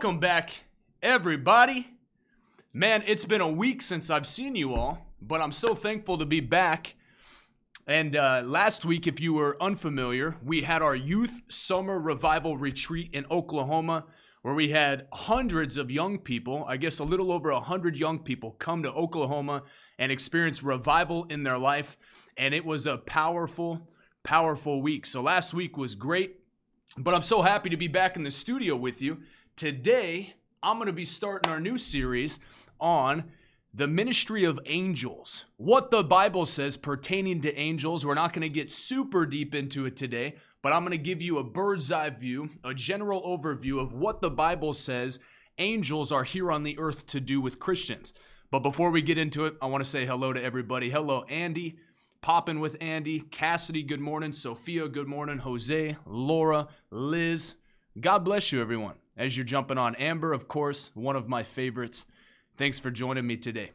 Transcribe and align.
Welcome 0.00 0.18
back, 0.18 0.62
everybody. 1.02 1.88
Man, 2.72 3.04
it's 3.06 3.26
been 3.26 3.42
a 3.42 3.50
week 3.50 3.82
since 3.82 4.08
I've 4.08 4.26
seen 4.26 4.56
you 4.56 4.72
all, 4.72 5.06
but 5.20 5.42
I'm 5.42 5.52
so 5.52 5.74
thankful 5.74 6.16
to 6.16 6.24
be 6.24 6.40
back. 6.40 6.94
And 7.86 8.16
uh, 8.16 8.42
last 8.46 8.86
week, 8.86 9.06
if 9.06 9.20
you 9.20 9.34
were 9.34 9.62
unfamiliar, 9.62 10.38
we 10.42 10.62
had 10.62 10.80
our 10.80 10.96
youth 10.96 11.42
summer 11.50 12.00
revival 12.00 12.56
retreat 12.56 13.10
in 13.12 13.26
Oklahoma, 13.30 14.06
where 14.40 14.54
we 14.54 14.70
had 14.70 15.06
hundreds 15.12 15.76
of 15.76 15.90
young 15.90 16.16
people, 16.16 16.64
I 16.66 16.78
guess 16.78 16.98
a 16.98 17.04
little 17.04 17.30
over 17.30 17.52
100 17.52 17.98
young 17.98 18.20
people, 18.20 18.52
come 18.52 18.82
to 18.84 18.90
Oklahoma 18.90 19.64
and 19.98 20.10
experience 20.10 20.62
revival 20.62 21.24
in 21.24 21.42
their 21.42 21.58
life. 21.58 21.98
And 22.38 22.54
it 22.54 22.64
was 22.64 22.86
a 22.86 22.96
powerful, 22.96 23.90
powerful 24.22 24.80
week. 24.80 25.04
So 25.04 25.20
last 25.20 25.52
week 25.52 25.76
was 25.76 25.94
great, 25.94 26.40
but 26.96 27.14
I'm 27.14 27.20
so 27.20 27.42
happy 27.42 27.68
to 27.68 27.76
be 27.76 27.86
back 27.86 28.16
in 28.16 28.22
the 28.22 28.30
studio 28.30 28.76
with 28.76 29.02
you. 29.02 29.18
Today, 29.56 30.34
I'm 30.62 30.76
going 30.76 30.86
to 30.86 30.92
be 30.92 31.04
starting 31.04 31.52
our 31.52 31.60
new 31.60 31.78
series 31.78 32.38
on 32.80 33.24
the 33.72 33.86
ministry 33.86 34.44
of 34.44 34.58
angels. 34.66 35.44
What 35.56 35.90
the 35.90 36.02
Bible 36.02 36.46
says 36.46 36.76
pertaining 36.76 37.40
to 37.42 37.54
angels. 37.56 38.04
We're 38.04 38.14
not 38.14 38.32
going 38.32 38.42
to 38.42 38.48
get 38.48 38.70
super 38.70 39.26
deep 39.26 39.54
into 39.54 39.86
it 39.86 39.96
today, 39.96 40.34
but 40.62 40.72
I'm 40.72 40.82
going 40.82 40.96
to 40.96 41.02
give 41.02 41.22
you 41.22 41.38
a 41.38 41.44
bird's 41.44 41.92
eye 41.92 42.10
view, 42.10 42.50
a 42.64 42.74
general 42.74 43.22
overview 43.22 43.80
of 43.80 43.92
what 43.92 44.20
the 44.20 44.30
Bible 44.30 44.72
says 44.72 45.20
angels 45.58 46.10
are 46.10 46.24
here 46.24 46.50
on 46.50 46.62
the 46.62 46.78
earth 46.78 47.06
to 47.08 47.20
do 47.20 47.40
with 47.40 47.60
Christians. 47.60 48.12
But 48.50 48.60
before 48.60 48.90
we 48.90 49.02
get 49.02 49.18
into 49.18 49.44
it, 49.44 49.56
I 49.62 49.66
want 49.66 49.84
to 49.84 49.88
say 49.88 50.06
hello 50.06 50.32
to 50.32 50.42
everybody. 50.42 50.90
Hello, 50.90 51.24
Andy. 51.28 51.78
Popping 52.22 52.60
with 52.60 52.76
Andy, 52.82 53.20
Cassidy, 53.20 53.82
good 53.82 54.00
morning. 54.00 54.34
Sophia, 54.34 54.88
good 54.88 55.08
morning. 55.08 55.38
Jose, 55.38 55.96
Laura, 56.04 56.68
Liz. 56.90 57.54
God 57.98 58.24
bless 58.24 58.52
you, 58.52 58.60
everyone 58.60 58.99
as 59.16 59.36
you're 59.36 59.44
jumping 59.44 59.78
on. 59.78 59.94
Amber, 59.96 60.32
of 60.32 60.48
course, 60.48 60.90
one 60.94 61.16
of 61.16 61.28
my 61.28 61.42
favorites. 61.42 62.06
Thanks 62.56 62.78
for 62.78 62.90
joining 62.90 63.26
me 63.26 63.36
today. 63.36 63.72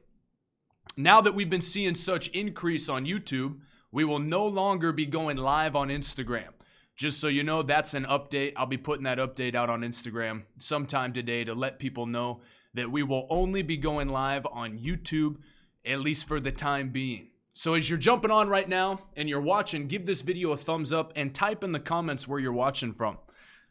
Now 0.98 1.22
that 1.22 1.36
we've 1.36 1.50
been 1.50 1.62
seeing 1.62 1.96
such 1.96 2.28
increase 2.30 2.88
on 2.88 3.06
YouTube, 3.06 3.60
we 3.92 4.04
will 4.04 4.20
no 4.20 4.46
longer 4.46 4.92
be 4.92 5.06
going 5.06 5.38
live 5.38 5.76
on 5.76 5.90
Instagram. 5.90 6.50
Just 6.96 7.20
so 7.20 7.28
you 7.28 7.44
know, 7.44 7.62
that's 7.62 7.94
an 7.94 8.06
update. 8.06 8.54
I'll 8.56 8.66
be 8.66 8.78
putting 8.78 9.04
that 9.04 9.18
update 9.18 9.56
out 9.56 9.70
on 9.70 9.82
Instagram 9.82 10.44
sometime 10.60 11.12
today 11.12 11.44
to 11.44 11.54
let 11.54 11.80
people 11.80 12.06
know 12.06 12.42
that 12.74 12.92
we 12.92 13.04
will 13.04 13.28
only 13.30 13.62
be 13.62 13.78
going 13.78 14.08
live 14.08 14.46
on 14.52 14.78
YouTube, 14.78 15.38
at 15.86 16.00
least 16.00 16.28
for 16.28 16.40
the 16.40 16.52
time 16.52 16.90
being. 16.90 17.30
So 17.54 17.74
as 17.74 17.90
you're 17.90 18.00
jumping 18.00 18.32
on 18.32 18.50
right 18.50 18.68
now 18.68 19.00
and 19.16 19.30
you're 19.30 19.42
watching, 19.42 19.88
give 19.88 20.06
this 20.06 20.22
video 20.22 20.52
a 20.52 20.58
thumbs 20.58 20.92
up 20.92 21.14
and 21.16 21.34
type 21.34 21.64
in 21.64 21.72
the 21.72 21.80
comments 21.80 22.28
where 22.28 22.40
you're 22.40 22.54
watching 22.54 22.94
from. 22.94 23.18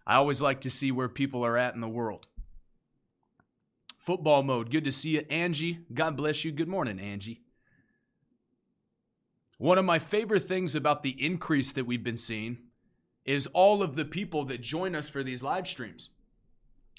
I 0.06 0.16
always 0.16 0.42
like 0.42 0.60
to 0.62 0.70
see 0.70 0.92
where 0.92 1.08
people 1.08 1.44
are 1.44 1.56
at 1.56 1.74
in 1.74 1.80
the 1.80 1.88
world. 1.88 2.28
Football 3.98 4.42
mode. 4.42 4.70
Good 4.70 4.84
to 4.84 4.92
see 4.92 5.10
you, 5.10 5.24
Angie. 5.30 5.78
God 5.92 6.16
bless 6.16 6.44
you. 6.44 6.52
Good 6.52 6.68
morning, 6.68 7.00
Angie. 7.00 7.40
One 9.56 9.78
of 9.78 9.84
my 9.84 9.98
favorite 9.98 10.42
things 10.42 10.74
about 10.74 11.02
the 11.02 11.16
increase 11.24 11.72
that 11.72 11.86
we've 11.86 12.04
been 12.04 12.18
seeing 12.18 12.58
is 13.24 13.46
all 13.48 13.82
of 13.82 13.96
the 13.96 14.04
people 14.04 14.44
that 14.44 14.60
join 14.60 14.94
us 14.94 15.08
for 15.08 15.22
these 15.22 15.42
live 15.42 15.66
streams. 15.66 16.10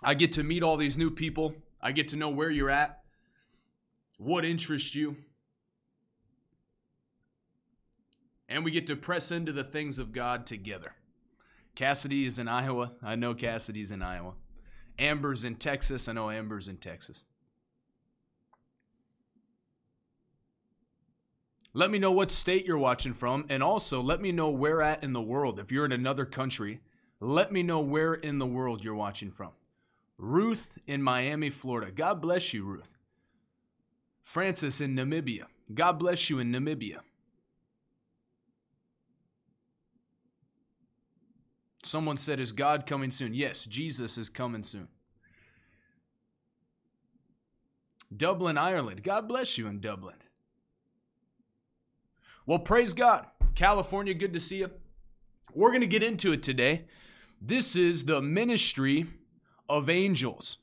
I 0.01 0.15
get 0.15 0.31
to 0.33 0.44
meet 0.44 0.63
all 0.63 0.77
these 0.77 0.97
new 0.97 1.11
people. 1.11 1.53
I 1.79 1.91
get 1.91 2.07
to 2.07 2.15
know 2.15 2.29
where 2.29 2.49
you're 2.49 2.71
at, 2.71 3.03
what 4.17 4.44
interests 4.44 4.95
you. 4.95 5.17
And 8.49 8.63
we 8.63 8.71
get 8.71 8.88
to 8.88 8.95
press 8.95 9.31
into 9.31 9.51
the 9.51 9.63
things 9.63 9.99
of 9.99 10.11
God 10.11 10.47
together. 10.47 10.94
Cassidy 11.75 12.25
is 12.25 12.40
in 12.40 12.47
Iowa. 12.47 12.94
I 13.03 13.16
know 13.16 13.34
Cassidy's 13.34 13.91
in 13.91 14.02
Iowa. 14.02 14.34
Amber's 14.97 15.44
in 15.44 15.56
Texas. 15.56 16.08
I 16.08 16.13
know 16.13 16.31
Amber's 16.31 16.68
in 16.68 16.78
Texas. 16.78 17.24
Let 21.74 21.91
me 21.91 22.00
know 22.00 22.13
what 22.13 22.31
state 22.31 22.66
you're 22.66 22.78
watching 22.78 23.13
from, 23.13 23.46
and 23.50 23.62
also 23.62 24.02
let 24.02 24.22
me 24.22 24.31
know 24.31 24.50
where 24.50 24.81
at 24.81 25.03
in 25.03 25.12
the 25.12 25.22
world. 25.22 25.59
If 25.59 25.74
you're 25.74 25.84
in 25.84 25.91
another 25.91 26.24
country, 26.24 26.80
let 27.19 27.52
me 27.52 27.63
know 27.63 27.81
where 27.81 28.13
in 28.13 28.40
the 28.40 28.46
world 28.46 28.81
you're 28.81 28.96
watching 28.96 29.30
from. 29.30 29.52
Ruth 30.18 30.78
in 30.88 31.03
Miami, 31.03 31.50
Florida. 31.50 31.92
God 31.92 32.22
bless 32.22 32.53
you, 32.53 32.63
Ruth. 32.63 32.97
Francis 34.24 34.80
in 34.80 34.96
Namibia. 34.96 35.47
God 35.74 36.00
bless 36.00 36.30
you 36.30 36.40
in 36.40 36.50
Namibia. 36.52 37.00
Someone 41.85 42.18
said, 42.18 42.40
Is 42.40 42.51
God 42.51 42.88
coming 42.88 43.12
soon? 43.12 43.35
Yes, 43.35 43.63
Jesus 43.63 44.18
is 44.18 44.28
coming 44.28 44.63
soon. 44.63 44.88
Dublin, 48.16 48.57
Ireland. 48.57 49.03
God 49.03 49.28
bless 49.28 49.57
you 49.57 49.68
in 49.68 49.81
Dublin. 49.81 50.16
Well, 52.47 52.59
praise 52.59 52.94
God. 52.94 53.28
California, 53.53 54.16
good 54.16 54.34
to 54.34 54.40
see 54.40 54.57
you. 54.57 54.72
We're 55.53 55.69
going 55.69 55.81
to 55.81 55.88
get 55.88 56.01
into 56.01 56.34
it 56.34 56.41
today. 56.41 56.85
This 57.40 57.75
is 57.75 58.06
the 58.06 58.22
ministry 58.22 59.06
of 59.69 59.88
angels. 59.88 60.57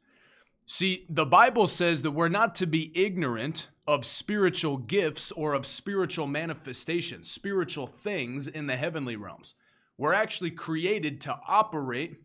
See, 0.66 1.06
the 1.08 1.26
Bible 1.26 1.68
says 1.68 2.02
that 2.02 2.10
we're 2.10 2.28
not 2.28 2.54
to 2.56 2.66
be 2.66 2.90
ignorant 2.96 3.68
of 3.86 4.04
spiritual 4.04 4.76
gifts 4.76 5.30
or 5.32 5.54
of 5.54 5.66
spiritual 5.66 6.26
manifestations, 6.26 7.30
spiritual 7.30 7.86
things 7.86 8.48
in 8.48 8.66
the 8.66 8.76
heavenly 8.76 9.14
realms. 9.14 9.54
We're 9.98 10.14
actually 10.14 10.50
created 10.50 11.20
to 11.22 11.38
operate 11.46 12.16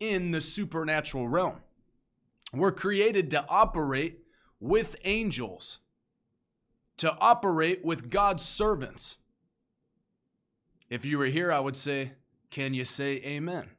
in 0.00 0.30
the 0.30 0.40
supernatural 0.40 1.28
realm. 1.28 1.56
We're 2.52 2.72
created 2.72 3.30
to 3.32 3.44
operate 3.48 4.20
with 4.60 4.96
angels, 5.04 5.80
to 6.98 7.12
operate 7.20 7.84
with 7.84 8.10
God's 8.10 8.44
servants. 8.44 9.18
If 10.88 11.04
you 11.04 11.18
were 11.18 11.26
here, 11.26 11.52
I 11.52 11.60
would 11.60 11.76
say, 11.76 12.12
Can 12.50 12.74
you 12.74 12.84
say 12.84 13.16
amen? 13.24 13.70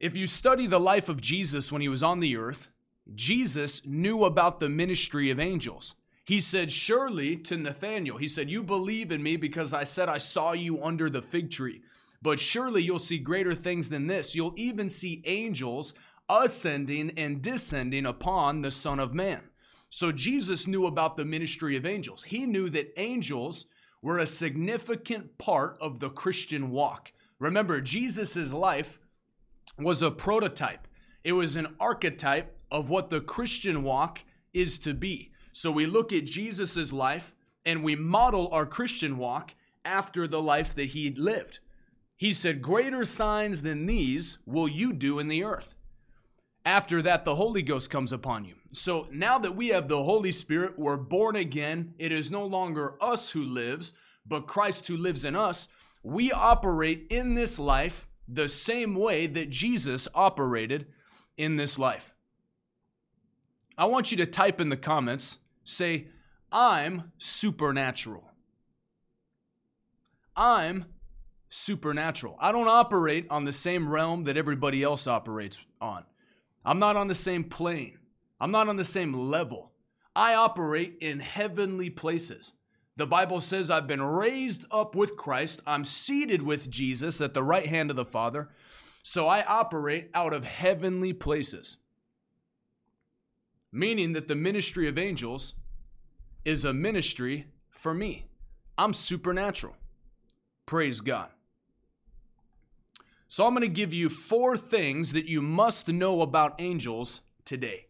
If 0.00 0.16
you 0.16 0.26
study 0.26 0.66
the 0.66 0.80
life 0.80 1.08
of 1.08 1.20
Jesus 1.20 1.70
when 1.70 1.80
he 1.80 1.88
was 1.88 2.02
on 2.02 2.18
the 2.18 2.36
earth, 2.36 2.68
Jesus 3.14 3.84
knew 3.86 4.24
about 4.24 4.58
the 4.58 4.68
ministry 4.68 5.30
of 5.30 5.38
angels. 5.38 5.94
He 6.24 6.40
said, 6.40 6.70
Surely 6.70 7.36
to 7.36 7.56
Nathanael, 7.56 8.18
he 8.18 8.28
said, 8.28 8.48
You 8.48 8.62
believe 8.62 9.10
in 9.10 9.22
me 9.22 9.36
because 9.36 9.72
I 9.72 9.84
said 9.84 10.08
I 10.08 10.18
saw 10.18 10.52
you 10.52 10.82
under 10.82 11.10
the 11.10 11.22
fig 11.22 11.50
tree. 11.50 11.82
But 12.20 12.38
surely 12.38 12.82
you'll 12.82 13.00
see 13.00 13.18
greater 13.18 13.54
things 13.54 13.88
than 13.88 14.06
this. 14.06 14.34
You'll 14.34 14.54
even 14.56 14.88
see 14.88 15.22
angels 15.26 15.92
ascending 16.28 17.12
and 17.16 17.42
descending 17.42 18.06
upon 18.06 18.62
the 18.62 18.70
Son 18.70 19.00
of 19.00 19.12
Man. 19.12 19.42
So 19.90 20.12
Jesus 20.12 20.66
knew 20.66 20.86
about 20.86 21.16
the 21.16 21.24
ministry 21.24 21.76
of 21.76 21.84
angels. 21.84 22.22
He 22.22 22.46
knew 22.46 22.70
that 22.70 22.98
angels 22.98 23.66
were 24.00 24.18
a 24.18 24.26
significant 24.26 25.36
part 25.36 25.76
of 25.80 26.00
the 26.00 26.10
Christian 26.10 26.70
walk. 26.70 27.12
Remember, 27.38 27.80
Jesus' 27.80 28.52
life 28.52 28.98
was 29.78 30.00
a 30.00 30.10
prototype, 30.10 30.86
it 31.24 31.32
was 31.32 31.56
an 31.56 31.74
archetype 31.78 32.56
of 32.70 32.88
what 32.88 33.10
the 33.10 33.20
Christian 33.20 33.82
walk 33.82 34.20
is 34.52 34.78
to 34.80 34.94
be. 34.94 35.30
So 35.52 35.70
we 35.70 35.86
look 35.86 36.12
at 36.12 36.24
Jesus' 36.24 36.92
life 36.92 37.34
and 37.64 37.84
we 37.84 37.94
model 37.94 38.48
our 38.52 38.66
Christian 38.66 39.18
walk 39.18 39.54
after 39.84 40.26
the 40.26 40.42
life 40.42 40.74
that 40.74 40.86
he 40.86 41.10
lived. 41.10 41.60
He 42.16 42.32
said, 42.32 42.62
Greater 42.62 43.04
signs 43.04 43.62
than 43.62 43.86
these 43.86 44.38
will 44.46 44.68
you 44.68 44.92
do 44.92 45.18
in 45.18 45.28
the 45.28 45.44
earth. 45.44 45.74
After 46.64 47.02
that, 47.02 47.24
the 47.24 47.34
Holy 47.34 47.62
Ghost 47.62 47.90
comes 47.90 48.12
upon 48.12 48.44
you. 48.44 48.54
So 48.72 49.08
now 49.10 49.38
that 49.38 49.56
we 49.56 49.68
have 49.68 49.88
the 49.88 50.04
Holy 50.04 50.32
Spirit, 50.32 50.78
we're 50.78 50.96
born 50.96 51.34
again. 51.34 51.94
It 51.98 52.12
is 52.12 52.30
no 52.30 52.46
longer 52.46 52.94
us 53.00 53.30
who 53.30 53.42
lives, 53.42 53.92
but 54.24 54.46
Christ 54.46 54.86
who 54.86 54.96
lives 54.96 55.24
in 55.24 55.34
us. 55.34 55.68
We 56.04 56.30
operate 56.30 57.06
in 57.10 57.34
this 57.34 57.58
life 57.58 58.06
the 58.28 58.48
same 58.48 58.94
way 58.94 59.26
that 59.26 59.50
Jesus 59.50 60.06
operated 60.14 60.86
in 61.36 61.56
this 61.56 61.78
life. 61.78 62.14
I 63.76 63.86
want 63.86 64.12
you 64.12 64.16
to 64.18 64.26
type 64.26 64.60
in 64.60 64.68
the 64.68 64.76
comments 64.76 65.38
Say, 65.64 66.08
I'm 66.50 67.12
supernatural. 67.18 68.24
I'm 70.36 70.86
supernatural. 71.48 72.36
I 72.40 72.52
don't 72.52 72.68
operate 72.68 73.26
on 73.30 73.44
the 73.44 73.52
same 73.52 73.90
realm 73.90 74.24
that 74.24 74.36
everybody 74.36 74.82
else 74.82 75.06
operates 75.06 75.58
on. 75.80 76.04
I'm 76.64 76.78
not 76.78 76.96
on 76.96 77.08
the 77.08 77.14
same 77.14 77.44
plane. 77.44 77.98
I'm 78.40 78.50
not 78.50 78.68
on 78.68 78.76
the 78.76 78.84
same 78.84 79.12
level. 79.12 79.72
I 80.14 80.34
operate 80.34 80.96
in 81.00 81.20
heavenly 81.20 81.90
places. 81.90 82.54
The 82.96 83.06
Bible 83.06 83.40
says 83.40 83.70
I've 83.70 83.86
been 83.86 84.02
raised 84.02 84.66
up 84.70 84.94
with 84.94 85.16
Christ. 85.16 85.62
I'm 85.66 85.84
seated 85.84 86.42
with 86.42 86.70
Jesus 86.70 87.20
at 87.20 87.34
the 87.34 87.42
right 87.42 87.66
hand 87.66 87.90
of 87.90 87.96
the 87.96 88.04
Father. 88.04 88.50
So 89.02 89.28
I 89.28 89.42
operate 89.44 90.10
out 90.14 90.32
of 90.32 90.44
heavenly 90.44 91.12
places 91.12 91.78
meaning 93.72 94.12
that 94.12 94.28
the 94.28 94.34
ministry 94.34 94.86
of 94.86 94.98
angels 94.98 95.54
is 96.44 96.64
a 96.64 96.72
ministry 96.72 97.46
for 97.70 97.94
me. 97.94 98.26
I'm 98.76 98.92
supernatural. 98.92 99.76
Praise 100.66 101.00
God. 101.00 101.28
So 103.28 103.46
I'm 103.46 103.54
going 103.54 103.62
to 103.62 103.68
give 103.68 103.94
you 103.94 104.10
four 104.10 104.56
things 104.56 105.14
that 105.14 105.26
you 105.26 105.40
must 105.40 105.88
know 105.88 106.20
about 106.20 106.60
angels 106.60 107.22
today. 107.44 107.86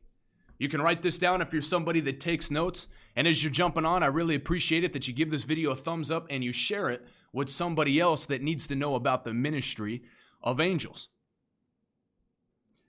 You 0.59 0.69
can 0.69 0.81
write 0.81 1.03
this 1.03 1.19
down 1.19 1.43
if 1.43 1.53
you're 1.53 1.61
somebody 1.61 1.99
that 2.03 2.21
takes 2.21 2.49
notes. 2.49 2.87
And 3.17 3.27
as 3.27 3.43
you're 3.43 3.51
jumping 3.51 3.85
on, 3.85 4.05
I 4.05 4.07
really 4.07 4.37
appreciate 4.37 4.85
it 4.85 4.93
that 4.93 5.09
you 5.09 5.15
give 5.15 5.31
this 5.31 5.43
video 5.43 5.73
a 5.73 5.77
thumbs 5.77 6.11
up 6.11 6.27
and 6.31 6.45
you 6.45 6.53
share 6.53 6.89
it 6.89 7.05
with 7.33 7.51
somebody 7.51 7.99
else 7.99 8.27
that 8.27 8.43
needs 8.43 8.69
to 8.69 8.77
know 8.77 8.95
about 8.95 9.25
the 9.25 9.35
ministry 9.35 10.03
of 10.41 10.61
angels. 10.61 11.09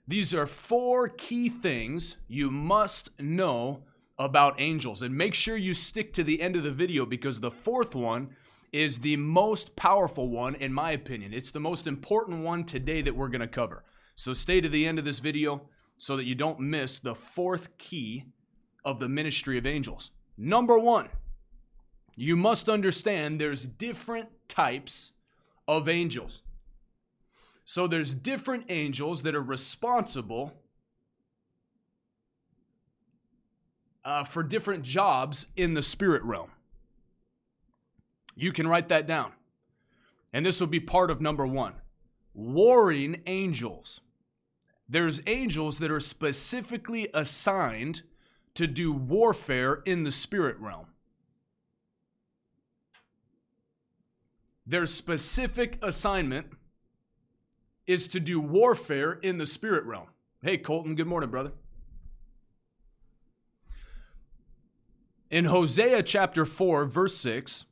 These 0.06 0.34
are 0.34 0.46
four 0.46 1.08
key 1.08 1.48
things 1.48 2.18
you 2.28 2.50
must 2.50 3.18
know 3.18 3.84
about 4.18 4.60
angels. 4.60 5.02
And 5.02 5.16
make 5.16 5.34
sure 5.34 5.56
you 5.56 5.74
stick 5.74 6.12
to 6.14 6.22
the 6.22 6.42
end 6.42 6.56
of 6.56 6.62
the 6.62 6.70
video 6.70 7.06
because 7.06 7.40
the 7.40 7.50
fourth 7.50 7.94
one 7.94 8.30
is 8.72 8.98
the 8.98 9.16
most 9.16 9.76
powerful 9.76 10.28
one, 10.28 10.54
in 10.56 10.72
my 10.72 10.90
opinion. 10.90 11.32
It's 11.32 11.50
the 11.50 11.60
most 11.60 11.86
important 11.86 12.44
one 12.44 12.64
today 12.64 13.00
that 13.02 13.16
we're 13.16 13.28
going 13.28 13.40
to 13.40 13.46
cover. 13.46 13.84
So 14.14 14.34
stay 14.34 14.60
to 14.60 14.68
the 14.68 14.86
end 14.86 14.98
of 14.98 15.04
this 15.04 15.20
video 15.20 15.62
so 15.96 16.16
that 16.16 16.24
you 16.24 16.34
don't 16.34 16.60
miss 16.60 16.98
the 16.98 17.14
fourth 17.14 17.78
key 17.78 18.24
of 18.84 19.00
the 19.00 19.08
ministry 19.08 19.56
of 19.56 19.66
angels. 19.66 20.10
Number 20.36 20.78
one, 20.78 21.08
you 22.16 22.36
must 22.36 22.68
understand 22.68 23.40
there's 23.40 23.66
different 23.66 24.28
types 24.48 25.12
of 25.66 25.88
angels. 25.88 26.42
So 27.64 27.86
there's 27.86 28.14
different 28.14 28.64
angels 28.68 29.22
that 29.22 29.34
are 29.34 29.42
responsible 29.42 30.52
uh, 34.04 34.24
for 34.24 34.42
different 34.42 34.82
jobs 34.82 35.46
in 35.56 35.74
the 35.74 35.82
spirit 35.82 36.22
realm. 36.22 36.50
You 38.36 38.52
can 38.52 38.68
write 38.68 38.88
that 38.88 39.06
down. 39.06 39.32
And 40.32 40.44
this 40.44 40.60
will 40.60 40.66
be 40.66 40.80
part 40.80 41.10
of 41.10 41.20
number 41.20 41.46
one 41.46 41.74
warring 42.34 43.22
angels. 43.26 44.00
There's 44.88 45.22
angels 45.26 45.78
that 45.78 45.90
are 45.90 46.00
specifically 46.00 47.08
assigned 47.14 48.02
to 48.54 48.66
do 48.66 48.92
warfare 48.92 49.82
in 49.86 50.02
the 50.02 50.10
spirit 50.10 50.58
realm. 50.58 50.88
Their 54.66 54.86
specific 54.86 55.78
assignment 55.82 56.46
is 57.86 58.08
to 58.08 58.20
do 58.20 58.40
warfare 58.40 59.12
in 59.12 59.38
the 59.38 59.46
spirit 59.46 59.84
realm. 59.84 60.06
Hey, 60.42 60.58
Colton, 60.58 60.94
good 60.94 61.06
morning, 61.06 61.30
brother. 61.30 61.52
In 65.30 65.46
Hosea 65.46 66.02
chapter 66.02 66.46
4, 66.46 66.84
verse 66.84 67.16
6, 67.16 67.66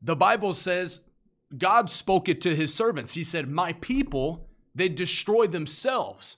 the 0.00 0.16
Bible 0.16 0.52
says 0.52 1.00
God 1.56 1.90
spoke 1.90 2.28
it 2.28 2.40
to 2.42 2.54
his 2.54 2.72
servants. 2.72 3.14
He 3.14 3.24
said, 3.24 3.48
My 3.48 3.72
people, 3.74 4.48
they 4.74 4.88
destroy 4.88 5.46
themselves 5.46 6.36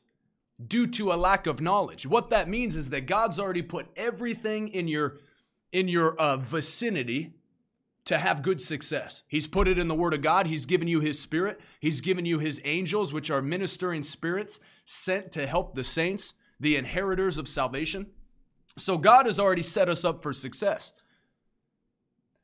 due 0.65 0.87
to 0.87 1.13
a 1.13 1.15
lack 1.15 1.47
of 1.47 1.61
knowledge. 1.61 2.07
What 2.07 2.31
that 2.31 2.49
means 2.49 2.77
is 2.77 2.91
that 2.91 3.07
God's 3.07 3.39
already 3.39 3.63
put 3.63 3.87
everything 3.97 4.69
in 4.69 4.89
your 4.89 5.19
in 5.73 5.89
your 5.89 6.15
uh, 6.17 6.37
vicinity 6.37 7.35
to 8.04 8.19
have 8.19 8.43
good 8.43 8.60
success. 8.60 9.22
He's 9.28 9.46
put 9.46 9.69
it 9.69 9.78
in 9.78 9.88
the 9.88 9.94
Word 9.94 10.14
of 10.14 10.22
God. 10.22 10.46
He's 10.46 10.66
given 10.66 10.88
you 10.88 11.00
His 11.00 11.20
Spirit. 11.20 11.60
He's 11.81 12.00
given 12.00 12.26
you 12.26 12.38
His 12.38 12.60
angels, 12.64 13.12
which 13.12 13.31
are 13.31 13.43
ministering 13.43 14.02
spirits 14.02 14.60
sent 14.84 15.31
to 15.32 15.46
help 15.46 15.75
the 15.75 15.84
saints, 15.84 16.34
the 16.58 16.76
inheritors 16.76 17.38
of 17.38 17.49
salvation. 17.49 18.06
So 18.76 18.99
God 18.99 19.26
has 19.26 19.38
already 19.38 19.62
set 19.62 19.88
us 19.88 20.04
up 20.04 20.22
for 20.22 20.32
success. 20.32 20.93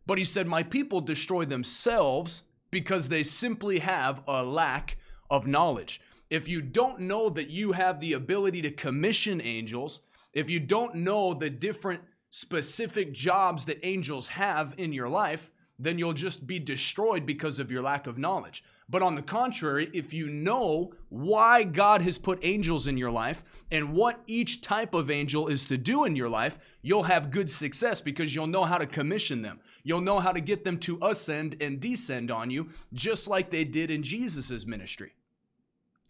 But 0.07 0.19
he 0.19 0.25
said, 0.25 0.47
My 0.47 0.63
people 0.63 1.01
destroy 1.01 1.45
themselves 1.45 2.43
because 2.71 3.09
they 3.09 3.23
simply 3.23 3.81
have 3.81 4.23
a 4.27 4.43
lack 4.43 4.97
of 5.31 5.47
knowledge. 5.47 6.01
If 6.31 6.49
you 6.49 6.61
don't 6.61 7.01
know 7.01 7.31
that 7.31 7.51
you 7.51 7.73
have 7.73 8.01
the 8.01 8.13
ability 8.13 8.63
to 8.63 8.71
commission 8.71 9.41
angels, 9.41 10.01
if 10.33 10.51
you 10.51 10.61
don't 10.61 10.95
know 10.97 11.35
the 11.35 11.51
different 11.51 12.03
specific 12.31 13.13
jobs 13.13 13.65
that 13.67 13.85
angels 13.85 14.29
have 14.29 14.75
in 14.77 14.93
your 14.93 15.09
life, 15.09 15.51
then 15.79 15.99
you'll 15.99 16.13
just 16.13 16.47
be 16.47 16.59
destroyed 16.59 17.25
because 17.25 17.61
of 17.61 17.71
your 17.71 17.83
lack 17.83 18.07
of 18.07 18.19
knowledge. 18.19 18.65
But 18.89 19.03
on 19.03 19.15
the 19.15 19.23
contrary, 19.23 19.89
if 19.93 20.13
you 20.13 20.29
know 20.29 20.93
why 21.09 21.63
God 21.63 22.03
has 22.03 22.19
put 22.19 22.41
angels 22.43 22.89
in 22.89 22.97
your 22.97 23.11
life 23.11 23.45
and 23.71 23.93
what 23.93 24.21
each 24.27 24.61
type 24.61 24.93
of 24.93 25.11
angel 25.11 25.47
is 25.47 25.67
to 25.67 25.77
do 25.77 26.05
in 26.05 26.17
your 26.17 26.29
life, 26.29 26.59
you'll 26.83 27.05
have 27.05 27.31
good 27.31 27.51
success 27.51 28.01
because 28.01 28.35
you'll 28.35 28.47
know 28.47 28.65
how 28.65 28.79
to 28.79 28.87
commission 28.87 29.43
them. 29.43 29.61
You'll 29.85 30.01
know 30.01 30.19
how 30.19 30.33
to 30.33 30.41
get 30.41 30.65
them 30.65 30.79
to 30.81 30.99
ascend 31.01 31.57
and 31.61 31.79
descend 31.81 32.31
on 32.31 32.51
you, 32.51 32.71
just 32.93 33.29
like 33.29 33.51
they 33.51 33.65
did 33.65 33.91
in 33.91 34.03
Jesus' 34.03 34.67
ministry. 34.67 35.13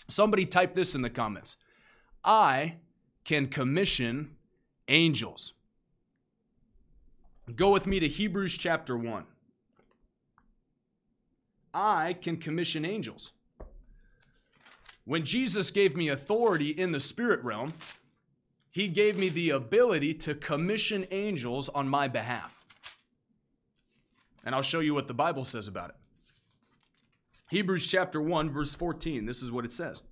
Somebody 0.09 0.47
type 0.47 0.75
this 0.75 0.95
in 0.95 1.03
the 1.03 1.11
comments 1.11 1.57
I 2.25 2.77
can 3.25 3.49
commission 3.49 4.37
angels. 4.89 5.53
Go 7.57 7.71
with 7.71 7.87
me 7.87 8.01
to 8.01 8.09
Hebrews 8.09 8.57
chapter 8.57 8.97
1. 8.97 9.25
I 11.73 12.15
can 12.15 12.37
commission 12.37 12.85
angels. 12.85 13.33
When 15.05 15.25
Jesus 15.25 15.71
gave 15.71 15.97
me 15.97 16.09
authority 16.09 16.71
in 16.71 16.93
the 16.93 17.01
spirit 17.01 17.43
realm, 17.43 17.73
he 18.71 18.89
gave 18.89 19.19
me 19.19 19.29
the 19.29 19.51
ability 19.51 20.15
to 20.15 20.35
commission 20.35 21.07
angels 21.11 21.69
on 21.71 21.89
my 21.89 22.09
behalf. 22.09 22.65
And 24.45 24.55
I'll 24.55 24.63
show 24.63 24.81
you 24.81 24.95
what 24.95 25.09
the 25.09 25.15
Bible 25.15 25.45
says 25.45 25.67
about 25.67 25.91
it. 25.91 25.97
Hebrews 27.51 27.87
chapter 27.87 28.21
1, 28.21 28.51
verse 28.51 28.75
14. 28.75 29.25
This 29.25 29.43
is 29.43 29.51
what 29.51 29.65
it 29.65 29.73
says 29.73 30.03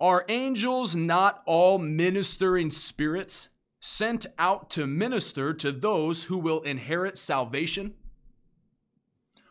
Are 0.00 0.24
angels 0.28 0.94
not 0.94 1.42
all 1.44 1.78
ministering 1.78 2.70
spirits 2.70 3.48
sent 3.84 4.26
out 4.38 4.70
to 4.70 4.86
minister 4.86 5.52
to 5.52 5.72
those 5.72 6.24
who 6.24 6.38
will 6.38 6.60
inherit 6.60 7.18
salvation? 7.18 7.92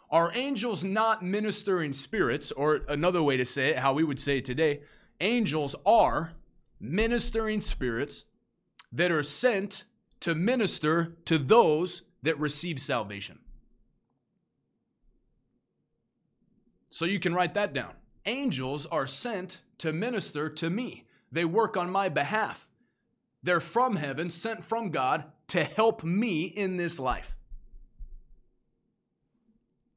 Are 0.09 0.31
angels 0.33 0.85
not 0.85 1.21
ministering 1.21 1.91
spirits, 1.91 2.49
or 2.53 2.81
another 2.87 3.21
way 3.21 3.35
to 3.35 3.43
say 3.43 3.71
it, 3.71 3.79
how 3.79 3.91
we 3.91 4.05
would 4.05 4.21
say 4.21 4.37
it 4.37 4.45
today, 4.45 4.83
angels 5.19 5.75
are 5.85 6.31
ministering 6.79 7.59
spirits 7.59 8.23
that 8.93 9.11
are 9.11 9.21
sent 9.21 9.83
to 10.21 10.33
minister 10.33 11.17
to 11.25 11.37
those 11.37 12.03
that 12.23 12.39
receive 12.39 12.79
salvation. 12.79 13.39
So 16.89 17.03
you 17.03 17.19
can 17.19 17.33
write 17.33 17.53
that 17.55 17.73
down. 17.73 17.93
Angels 18.25 18.85
are 18.85 19.07
sent 19.07 19.61
to 19.79 19.91
minister 19.91 20.49
to 20.49 20.69
me. 20.69 21.05
They 21.31 21.43
work 21.43 21.75
on 21.75 21.91
my 21.91 22.07
behalf. 22.07 22.69
They're 23.43 23.59
from 23.59 23.95
heaven, 23.95 24.29
sent 24.29 24.63
from 24.63 24.89
God 24.89 25.25
to 25.47 25.63
help 25.63 26.03
me 26.03 26.43
in 26.43 26.77
this 26.77 26.99
life. 26.99 27.35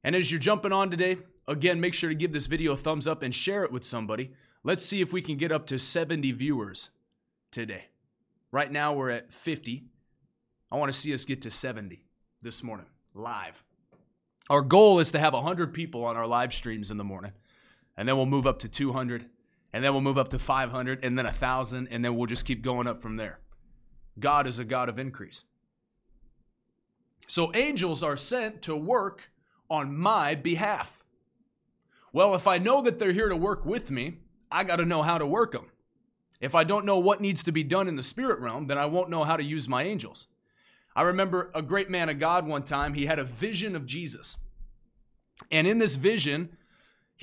And 0.02 0.14
as 0.16 0.30
you're 0.30 0.40
jumping 0.40 0.72
on 0.72 0.90
today, 0.90 1.18
again, 1.46 1.80
make 1.80 1.94
sure 1.94 2.08
to 2.08 2.14
give 2.14 2.32
this 2.32 2.46
video 2.46 2.72
a 2.72 2.76
thumbs 2.76 3.06
up 3.06 3.22
and 3.22 3.34
share 3.34 3.64
it 3.64 3.72
with 3.72 3.84
somebody. 3.84 4.32
Let's 4.62 4.84
see 4.84 5.00
if 5.00 5.12
we 5.12 5.22
can 5.22 5.36
get 5.36 5.52
up 5.52 5.66
to 5.66 5.78
70 5.78 6.32
viewers 6.32 6.90
today. 7.50 7.86
Right 8.50 8.70
now, 8.70 8.92
we're 8.92 9.10
at 9.10 9.32
50. 9.32 9.84
I 10.70 10.76
want 10.76 10.92
to 10.92 10.98
see 10.98 11.12
us 11.12 11.24
get 11.24 11.42
to 11.42 11.50
70 11.50 12.04
this 12.42 12.62
morning, 12.62 12.86
live. 13.14 13.62
Our 14.50 14.60
goal 14.60 14.98
is 14.98 15.10
to 15.12 15.18
have 15.18 15.32
100 15.32 15.72
people 15.72 16.04
on 16.04 16.16
our 16.16 16.26
live 16.26 16.52
streams 16.52 16.90
in 16.90 16.96
the 16.96 17.04
morning, 17.04 17.32
and 17.96 18.08
then 18.08 18.16
we'll 18.16 18.26
move 18.26 18.46
up 18.46 18.58
to 18.60 18.68
200, 18.68 19.26
and 19.74 19.82
then 19.82 19.92
we'll 19.92 20.00
move 20.00 20.16
up 20.16 20.28
to 20.28 20.38
500, 20.38 21.04
and 21.04 21.18
then 21.18 21.24
1,000, 21.24 21.88
and 21.90 22.04
then 22.04 22.16
we'll 22.16 22.28
just 22.28 22.44
keep 22.44 22.62
going 22.62 22.86
up 22.86 23.02
from 23.02 23.16
there. 23.16 23.40
God 24.20 24.46
is 24.46 24.60
a 24.60 24.64
God 24.64 24.88
of 24.88 25.00
increase. 25.00 25.42
So 27.26 27.52
angels 27.56 28.00
are 28.00 28.16
sent 28.16 28.62
to 28.62 28.76
work 28.76 29.32
on 29.68 29.96
my 29.96 30.36
behalf. 30.36 31.02
Well, 32.12 32.36
if 32.36 32.46
I 32.46 32.58
know 32.58 32.82
that 32.82 33.00
they're 33.00 33.10
here 33.10 33.28
to 33.28 33.36
work 33.36 33.66
with 33.66 33.90
me, 33.90 34.18
I 34.48 34.62
got 34.62 34.76
to 34.76 34.84
know 34.84 35.02
how 35.02 35.18
to 35.18 35.26
work 35.26 35.50
them. 35.50 35.66
If 36.40 36.54
I 36.54 36.62
don't 36.62 36.86
know 36.86 36.98
what 36.98 37.20
needs 37.20 37.42
to 37.42 37.50
be 37.50 37.64
done 37.64 37.88
in 37.88 37.96
the 37.96 38.04
spirit 38.04 38.38
realm, 38.38 38.68
then 38.68 38.78
I 38.78 38.86
won't 38.86 39.10
know 39.10 39.24
how 39.24 39.36
to 39.36 39.42
use 39.42 39.68
my 39.68 39.82
angels. 39.82 40.28
I 40.94 41.02
remember 41.02 41.50
a 41.52 41.62
great 41.62 41.90
man 41.90 42.08
of 42.08 42.20
God 42.20 42.46
one 42.46 42.62
time, 42.62 42.94
he 42.94 43.06
had 43.06 43.18
a 43.18 43.24
vision 43.24 43.74
of 43.74 43.86
Jesus. 43.86 44.38
And 45.50 45.66
in 45.66 45.78
this 45.78 45.96
vision, 45.96 46.56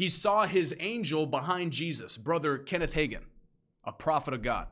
he 0.02 0.10
saw 0.10 0.48
his 0.48 0.74
angel 0.80 1.28
behind 1.28 1.72
Jesus, 1.72 2.18
brother 2.18 2.58
Kenneth 2.58 2.94
Hagin, 2.94 3.22
a 3.84 3.92
prophet 3.92 4.34
of 4.34 4.42
God. 4.42 4.66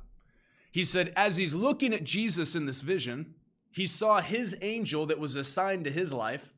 He 0.71 0.83
said, 0.83 1.13
as 1.15 1.37
he's 1.37 1.53
looking 1.53 1.93
at 1.93 2.03
Jesus 2.03 2.55
in 2.55 2.65
this 2.65 2.81
vision, 2.81 3.35
he 3.69 3.85
saw 3.85 4.21
his 4.21 4.57
angel 4.63 5.05
that 5.05 5.19
was 5.19 5.35
assigned 5.35 5.83
to 5.83 5.91
his 5.91 6.11
life 6.11 6.51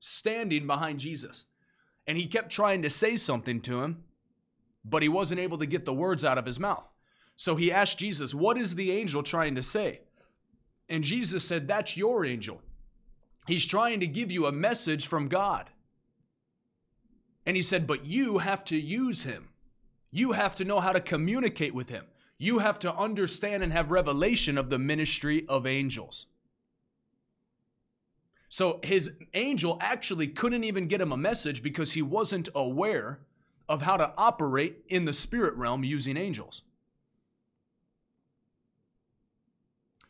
standing 0.00 0.66
behind 0.66 0.98
Jesus. 0.98 1.44
And 2.04 2.18
he 2.18 2.26
kept 2.26 2.50
trying 2.50 2.82
to 2.82 2.90
say 2.90 3.14
something 3.14 3.60
to 3.60 3.84
him, 3.84 4.02
but 4.84 5.02
he 5.02 5.08
wasn't 5.08 5.38
able 5.38 5.58
to 5.58 5.64
get 5.64 5.84
the 5.84 5.94
words 5.94 6.24
out 6.24 6.36
of 6.36 6.46
his 6.46 6.58
mouth. 6.58 6.92
So 7.36 7.54
he 7.54 7.70
asked 7.70 8.00
Jesus, 8.00 8.34
What 8.34 8.58
is 8.58 8.74
the 8.74 8.90
angel 8.90 9.22
trying 9.22 9.54
to 9.54 9.62
say? 9.62 10.00
And 10.88 11.04
Jesus 11.04 11.44
said, 11.44 11.68
That's 11.68 11.96
your 11.96 12.26
angel. 12.26 12.60
He's 13.46 13.64
trying 13.64 14.00
to 14.00 14.08
give 14.08 14.32
you 14.32 14.46
a 14.46 14.52
message 14.52 15.06
from 15.06 15.28
God. 15.28 15.70
And 17.46 17.56
he 17.56 17.62
said, 17.62 17.86
But 17.86 18.04
you 18.04 18.38
have 18.38 18.64
to 18.66 18.76
use 18.76 19.24
him. 19.24 19.50
You 20.10 20.32
have 20.32 20.54
to 20.56 20.64
know 20.64 20.80
how 20.80 20.92
to 20.92 21.00
communicate 21.00 21.74
with 21.74 21.88
him. 21.88 22.06
You 22.38 22.58
have 22.58 22.78
to 22.80 22.94
understand 22.94 23.62
and 23.62 23.72
have 23.72 23.90
revelation 23.90 24.58
of 24.58 24.70
the 24.70 24.78
ministry 24.78 25.44
of 25.48 25.66
angels. 25.66 26.26
So 28.48 28.78
his 28.84 29.10
angel 29.34 29.78
actually 29.80 30.28
couldn't 30.28 30.62
even 30.62 30.86
get 30.86 31.00
him 31.00 31.10
a 31.10 31.16
message 31.16 31.62
because 31.62 31.92
he 31.92 32.02
wasn't 32.02 32.48
aware 32.54 33.20
of 33.68 33.82
how 33.82 33.96
to 33.96 34.12
operate 34.16 34.84
in 34.88 35.04
the 35.04 35.12
spirit 35.12 35.56
realm 35.56 35.82
using 35.82 36.16
angels. 36.16 36.62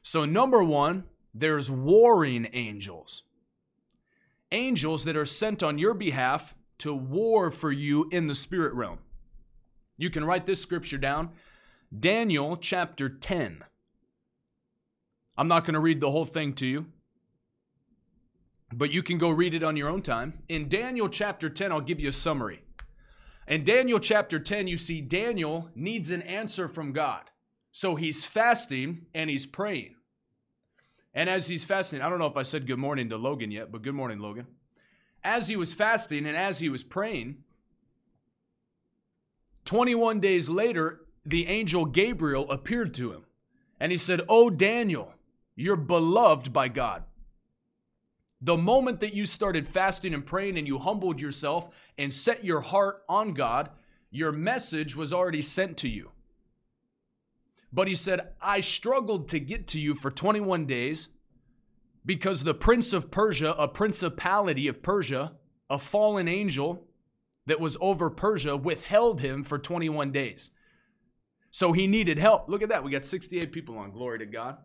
So, 0.03 0.27
number 0.27 0.63
one, 0.63 1.05
there's 1.33 1.71
warring 1.71 2.49
angels. 2.53 3.23
Angels 4.53 5.05
that 5.05 5.17
are 5.17 5.27
sent 5.27 5.63
on 5.63 5.79
your 5.79 5.95
behalf 5.95 6.55
to 6.85 6.93
war 6.93 7.51
for 7.51 7.73
you 7.73 8.11
in 8.13 8.27
the 8.27 8.35
spirit 8.35 8.75
realm. 8.75 8.99
You 9.97 10.11
can 10.11 10.23
write 10.23 10.45
this 10.45 10.61
scripture 10.61 10.99
down 10.99 11.31
Daniel 11.99 12.59
chapter 12.59 13.09
10. 13.09 13.65
I'm 15.39 15.49
not 15.49 15.65
going 15.65 15.73
to 15.73 15.81
read 15.81 16.03
the 16.03 16.11
whole 16.11 16.27
thing 16.27 16.53
to 16.57 16.67
you, 16.67 16.85
but 18.71 18.93
you 18.93 19.03
can 19.03 19.17
go 19.17 19.31
read 19.31 19.55
it 19.55 19.65
on 19.65 19.79
your 19.79 19.89
own 19.89 20.03
time. 20.03 20.43
In 20.47 20.69
Daniel 20.69 21.09
chapter 21.09 21.49
10, 21.49 21.73
I'll 21.73 21.81
give 21.81 22.01
you 22.01 22.11
a 22.11 22.13
summary. 22.13 22.61
In 23.49 23.65
Daniel 23.65 23.99
chapter 23.99 24.39
10, 24.39 24.69
you 24.69 24.77
see 24.77 25.01
Daniel 25.01 25.71
needs 25.75 26.11
an 26.11 26.21
answer 26.21 26.69
from 26.69 26.93
God. 26.93 27.31
So 27.73 27.95
he's 27.95 28.27
fasting 28.27 29.07
and 29.15 29.31
he's 29.31 29.47
praying. 29.47 29.95
And 31.15 31.31
as 31.31 31.49
he's 31.49 31.65
fasting, 31.65 32.03
I 32.03 32.11
don't 32.11 32.19
know 32.19 32.27
if 32.27 32.37
I 32.37 32.43
said 32.43 32.67
good 32.67 32.79
morning 32.79 33.09
to 33.09 33.17
Logan 33.17 33.51
yet, 33.51 33.73
but 33.73 33.81
good 33.81 33.95
morning, 33.95 34.19
Logan. 34.19 34.49
As 35.25 35.49
he 35.49 35.57
was 35.57 35.73
fasting 35.73 36.27
and 36.27 36.37
as 36.37 36.59
he 36.59 36.69
was 36.69 36.85
praying, 36.85 37.39
21 39.65 40.21
days 40.21 40.51
later, 40.51 41.01
the 41.25 41.47
angel 41.47 41.87
Gabriel 41.87 42.51
appeared 42.51 42.93
to 42.95 43.13
him. 43.13 43.25
And 43.81 43.91
he 43.91 43.99
said, 43.99 44.21
Oh, 44.29 44.51
Daniel, 44.51 45.15
you're 45.57 45.77
beloved 45.77 46.53
by 46.53 46.69
God. 46.69 47.05
The 48.41 48.59
moment 48.59 49.01
that 49.01 49.15
you 49.15 49.25
started 49.25 49.67
fasting 49.67 50.13
and 50.13 50.27
praying 50.27 50.59
and 50.59 50.67
you 50.67 50.79
humbled 50.79 51.21
yourself 51.21 51.75
and 51.97 52.13
set 52.13 52.45
your 52.45 52.61
heart 52.61 53.03
on 53.09 53.33
God, 53.33 53.71
your 54.11 54.33
message 54.33 54.95
was 54.95 55.15
already 55.15 55.41
sent 55.41 55.79
to 55.79 55.89
you. 55.89 56.11
But 57.73 57.89
he 57.89 57.95
said, 57.95 58.29
I 58.41 58.61
struggled 58.61 59.29
to 59.31 59.41
get 59.41 59.67
to 59.69 59.81
you 59.81 59.95
for 59.95 60.11
21 60.11 60.67
days 60.67 61.09
because 62.05 62.45
the 62.45 62.55
prince 62.55 62.93
of 62.93 63.11
Persia, 63.11 63.55
a 63.59 63.69
principality 63.69 64.69
of 64.69 64.83
Persia, 64.83 65.33
a 65.71 65.79
fallen 65.79 66.29
angel 66.29 66.87
that 67.47 67.61
was 67.61 67.77
over 67.81 68.11
Persia, 68.11 68.57
withheld 68.57 69.21
him 69.21 69.45
for 69.45 69.59
21 69.59 70.13
days. 70.13 70.51
So 71.51 71.73
he 71.73 71.87
needed 71.87 72.19
help. 72.19 72.49
Look 72.49 72.63
at 72.63 72.69
that. 72.69 72.85
We 72.85 72.91
got 72.91 73.05
68 73.05 73.53
people 73.53 73.79
on. 73.79 73.93
Glory 73.93 74.19
to 74.19 74.27
God. 74.27 74.59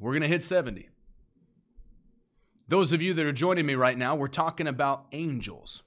We're 0.00 0.12
going 0.12 0.22
to 0.22 0.28
hit 0.28 0.42
70. 0.42 0.88
Those 2.68 2.92
of 2.92 3.00
you 3.00 3.14
that 3.14 3.24
are 3.24 3.32
joining 3.32 3.66
me 3.66 3.74
right 3.74 3.96
now, 3.96 4.16
we're 4.16 4.28
talking 4.28 4.66
about 4.66 5.06
angels. 5.12 5.84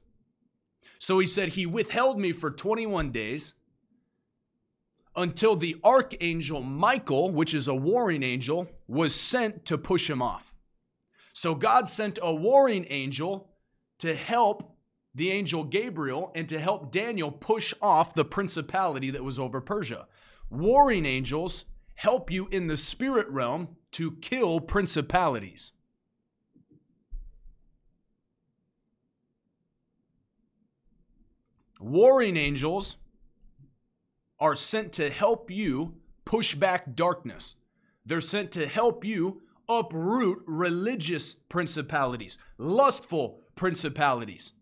So 0.98 1.20
he 1.20 1.27
said, 1.27 1.50
He 1.50 1.65
withheld 1.65 2.20
me 2.20 2.32
for 2.32 2.50
21 2.50 3.12
days 3.12 3.53
until 5.19 5.57
the 5.57 5.75
archangel 5.83 6.63
Michael, 6.63 7.29
which 7.29 7.53
is 7.53 7.67
a 7.67 7.75
warring 7.75 8.23
angel, 8.23 8.69
was 8.88 9.13
sent 9.13 9.65
to 9.65 9.77
push 9.77 10.09
him 10.09 10.21
off. 10.21 10.53
So 11.33 11.55
God 11.55 11.89
sent 11.89 12.19
a 12.21 12.33
warring 12.33 12.85
angel 12.89 13.49
to 13.99 14.15
help 14.15 14.77
the 15.13 15.31
angel 15.31 15.65
Gabriel 15.65 16.31
and 16.35 16.47
to 16.47 16.57
help 16.57 16.91
Daniel 16.91 17.31
push 17.31 17.73
off 17.81 18.13
the 18.13 18.23
principality 18.23 19.11
that 19.11 19.23
was 19.23 19.38
over 19.38 19.59
Persia. 19.59 20.07
Warring 20.49 21.05
angels 21.05 21.65
help 21.95 22.31
you 22.31 22.47
in 22.47 22.67
the 22.67 22.77
spirit 22.77 23.27
realm 23.27 23.75
to 23.91 24.11
kill 24.21 24.61
principalities. 24.61 25.73
Warring 31.81 32.38
angels 32.38 32.97
are 34.39 34.55
sent 34.55 34.93
to 34.93 35.10
help 35.10 35.51
you 35.51 35.96
push 36.25 36.55
back 36.55 36.96
darkness. 36.96 37.55
They're 38.05 38.22
sent 38.22 38.51
to 38.53 38.67
help 38.67 39.03
you 39.03 39.41
uproot 39.67 40.43
religious 40.48 41.34
principalities, 41.34 42.38
lustful 42.58 43.41
principalities. 43.55 44.53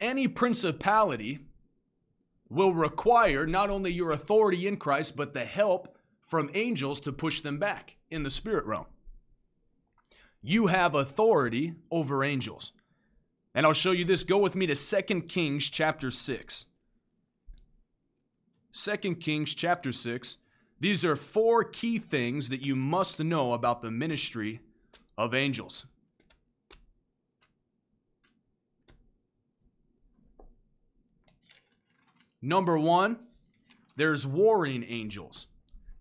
Any 0.00 0.28
principality 0.28 1.40
will 2.48 2.74
require 2.74 3.46
not 3.46 3.70
only 3.70 3.92
your 3.92 4.12
authority 4.12 4.66
in 4.66 4.76
Christ, 4.76 5.16
but 5.16 5.32
the 5.32 5.44
help 5.44 5.96
from 6.20 6.50
angels 6.54 7.00
to 7.00 7.12
push 7.12 7.40
them 7.40 7.58
back 7.58 7.96
in 8.10 8.22
the 8.22 8.30
spirit 8.30 8.66
realm. 8.66 8.86
You 10.42 10.66
have 10.66 10.94
authority 10.94 11.74
over 11.90 12.24
angels. 12.24 12.72
And 13.54 13.66
I'll 13.66 13.72
show 13.72 13.92
you 13.92 14.04
this. 14.04 14.24
Go 14.24 14.38
with 14.38 14.54
me 14.54 14.66
to 14.66 14.74
2 14.74 15.22
Kings 15.22 15.68
chapter 15.70 16.10
6. 16.10 16.66
2 18.72 18.96
Kings 19.16 19.54
chapter 19.54 19.92
6. 19.92 20.38
These 20.80 21.04
are 21.04 21.16
four 21.16 21.62
key 21.62 21.98
things 21.98 22.48
that 22.48 22.64
you 22.64 22.74
must 22.74 23.20
know 23.20 23.52
about 23.52 23.82
the 23.82 23.90
ministry 23.90 24.60
of 25.16 25.34
angels. 25.34 25.86
Number 32.40 32.76
one, 32.76 33.18
there's 33.94 34.26
warring 34.26 34.84
angels, 34.88 35.46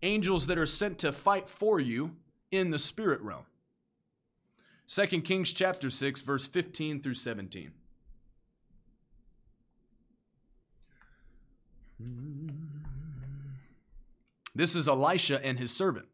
angels 0.01 0.47
that 0.47 0.57
are 0.57 0.65
sent 0.65 0.97
to 0.99 1.11
fight 1.11 1.47
for 1.47 1.79
you 1.79 2.15
in 2.49 2.71
the 2.71 2.79
spirit 2.79 3.21
realm. 3.21 3.45
2 4.93 5.21
Kings 5.21 5.53
chapter 5.53 5.89
6 5.89 6.19
verse 6.19 6.45
15 6.45 7.01
through 7.01 7.13
17. 7.13 7.71
This 14.53 14.75
is 14.75 14.89
Elisha 14.89 15.43
and 15.45 15.57
his 15.57 15.71
servant. 15.71 16.07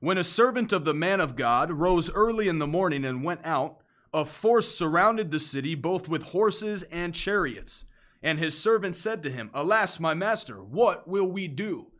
When 0.00 0.18
a 0.18 0.24
servant 0.24 0.72
of 0.72 0.84
the 0.84 0.94
man 0.94 1.20
of 1.20 1.36
God 1.36 1.70
rose 1.70 2.10
early 2.10 2.48
in 2.48 2.58
the 2.58 2.66
morning 2.66 3.04
and 3.04 3.22
went 3.22 3.42
out, 3.44 3.76
a 4.12 4.24
force 4.24 4.74
surrounded 4.74 5.30
the 5.30 5.38
city 5.38 5.76
both 5.76 6.08
with 6.08 6.24
horses 6.24 6.82
and 6.90 7.14
chariots. 7.14 7.84
And 8.20 8.40
his 8.40 8.58
servant 8.58 8.96
said 8.96 9.22
to 9.22 9.30
him, 9.30 9.48
Alas, 9.54 10.00
my 10.00 10.12
master, 10.12 10.56
what 10.56 11.06
will 11.06 11.30
we 11.30 11.46
do? 11.46 11.92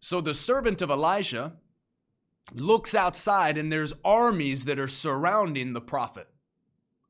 So 0.00 0.20
the 0.20 0.34
servant 0.34 0.82
of 0.82 0.90
Elijah 0.90 1.58
looks 2.54 2.94
outside 2.94 3.58
and 3.58 3.72
there's 3.72 3.94
armies 4.04 4.64
that 4.64 4.78
are 4.78 4.88
surrounding 4.88 5.72
the 5.72 5.80
prophet. 5.80 6.28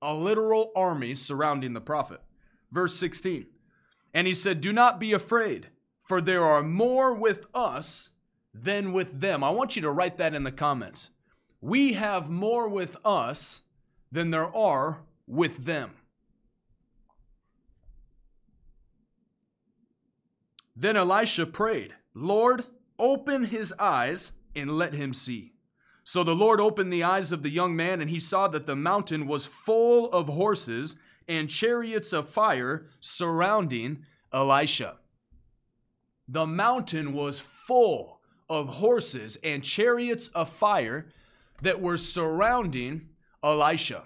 A 0.00 0.14
literal 0.14 0.72
army 0.76 1.14
surrounding 1.14 1.72
the 1.72 1.80
prophet. 1.80 2.20
Verse 2.70 2.94
16. 2.96 3.46
And 4.14 4.26
he 4.26 4.34
said, 4.34 4.60
Do 4.60 4.72
not 4.72 5.00
be 5.00 5.12
afraid, 5.12 5.68
for 6.00 6.20
there 6.20 6.44
are 6.44 6.62
more 6.62 7.12
with 7.14 7.46
us 7.54 8.10
than 8.54 8.92
with 8.92 9.20
them. 9.20 9.44
I 9.44 9.50
want 9.50 9.76
you 9.76 9.82
to 9.82 9.90
write 9.90 10.18
that 10.18 10.34
in 10.34 10.44
the 10.44 10.52
comments. 10.52 11.10
We 11.60 11.94
have 11.94 12.30
more 12.30 12.68
with 12.68 12.96
us 13.04 13.62
than 14.10 14.30
there 14.30 14.54
are 14.56 15.00
with 15.26 15.64
them. 15.64 15.92
Then 20.74 20.96
Elisha 20.96 21.44
prayed, 21.46 21.94
Lord, 22.14 22.66
open 22.98 23.46
his 23.46 23.74
eyes 23.78 24.32
and 24.54 24.72
let 24.72 24.94
him 24.94 25.12
see. 25.12 25.52
So 26.04 26.24
the 26.24 26.34
Lord 26.34 26.60
opened 26.60 26.92
the 26.92 27.04
eyes 27.04 27.32
of 27.32 27.42
the 27.42 27.50
young 27.50 27.76
man, 27.76 28.00
and 28.00 28.08
he 28.08 28.20
saw 28.20 28.48
that 28.48 28.66
the 28.66 28.76
mountain 28.76 29.26
was 29.26 29.44
full 29.44 30.10
of 30.10 30.28
horses 30.28 30.96
and 31.28 31.50
chariots 31.50 32.12
of 32.12 32.28
fire 32.28 32.86
surrounding 32.98 34.06
Elisha. 34.32 34.96
The 36.26 36.46
mountain 36.46 37.12
was 37.12 37.40
full 37.40 38.20
of 38.48 38.68
horses 38.68 39.36
and 39.44 39.62
chariots 39.62 40.28
of 40.28 40.48
fire 40.48 41.08
that 41.62 41.82
were 41.82 41.96
surrounding 41.96 43.08
Elisha. 43.42 44.04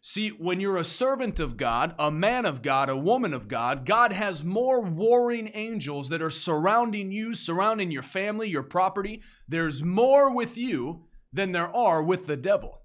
See, 0.00 0.28
when 0.28 0.60
you're 0.60 0.76
a 0.76 0.84
servant 0.84 1.40
of 1.40 1.56
God, 1.56 1.94
a 1.98 2.10
man 2.10 2.46
of 2.46 2.62
God, 2.62 2.88
a 2.88 2.96
woman 2.96 3.34
of 3.34 3.48
God, 3.48 3.84
God 3.84 4.12
has 4.12 4.44
more 4.44 4.80
warring 4.80 5.50
angels 5.54 6.08
that 6.08 6.22
are 6.22 6.30
surrounding 6.30 7.10
you, 7.10 7.34
surrounding 7.34 7.90
your 7.90 8.04
family, 8.04 8.48
your 8.48 8.62
property. 8.62 9.20
There's 9.48 9.82
more 9.82 10.32
with 10.32 10.56
you 10.56 11.04
than 11.32 11.52
there 11.52 11.74
are 11.74 12.02
with 12.02 12.26
the 12.26 12.36
devil. 12.36 12.82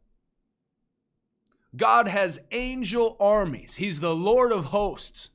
God 1.75 2.07
has 2.07 2.39
angel 2.51 3.15
armies. 3.19 3.75
He's 3.75 3.99
the 3.99 4.15
Lord 4.15 4.51
of 4.51 4.65
hosts. 4.65 5.29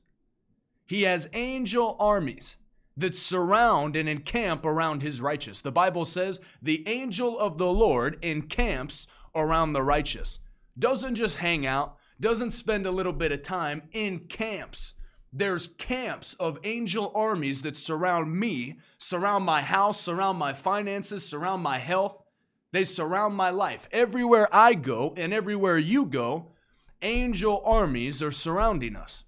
He 0.85 1.03
has 1.03 1.29
angel 1.33 1.95
armies 1.99 2.57
that 2.95 3.15
surround 3.15 3.95
and 3.95 4.09
encamp 4.09 4.65
around 4.65 5.01
his 5.01 5.21
righteous. 5.21 5.61
The 5.61 5.71
Bible 5.71 6.03
says, 6.03 6.41
the 6.61 6.87
angel 6.87 7.39
of 7.39 7.57
the 7.57 7.71
Lord 7.71 8.17
encamps 8.21 9.07
around 9.33 9.73
the 9.73 9.83
righteous. 9.83 10.39
Doesn't 10.79 11.15
just 11.15 11.37
hang 11.37 11.65
out, 11.65 11.97
doesn't 12.19 12.51
spend 12.51 12.85
a 12.85 12.91
little 12.91 13.13
bit 13.13 13.33
of 13.33 13.43
time 13.43 13.83
in 13.91 14.19
camps. 14.19 14.95
There's 15.31 15.67
camps 15.67 16.33
of 16.35 16.57
angel 16.63 17.11
armies 17.13 17.61
that 17.61 17.77
surround 17.77 18.33
me, 18.33 18.79
surround 18.97 19.45
my 19.45 19.61
house, 19.61 19.99
surround 19.99 20.39
my 20.39 20.53
finances, 20.53 21.27
surround 21.27 21.61
my 21.61 21.77
health. 21.77 22.17
They 22.71 22.83
surround 22.83 23.35
my 23.35 23.49
life. 23.49 23.87
Everywhere 23.91 24.47
I 24.51 24.73
go 24.73 25.13
and 25.17 25.33
everywhere 25.33 25.77
you 25.77 26.05
go, 26.05 26.53
angel 27.01 27.61
armies 27.65 28.23
are 28.23 28.31
surrounding 28.31 28.95
us. 28.95 29.25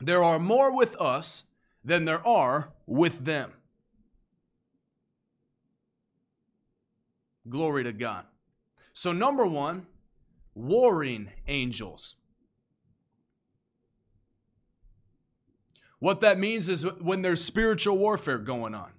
There 0.00 0.22
are 0.22 0.38
more 0.38 0.74
with 0.74 0.94
us 1.00 1.44
than 1.84 2.04
there 2.04 2.26
are 2.26 2.72
with 2.86 3.24
them. 3.24 3.52
Glory 7.48 7.84
to 7.84 7.92
God. 7.92 8.24
So, 8.92 9.12
number 9.12 9.46
one, 9.46 9.86
warring 10.56 11.28
angels. 11.46 12.16
What 15.98 16.20
that 16.22 16.38
means 16.38 16.68
is 16.68 16.82
when 17.00 17.22
there's 17.22 17.44
spiritual 17.44 17.98
warfare 17.98 18.38
going 18.38 18.74
on, 18.74 18.92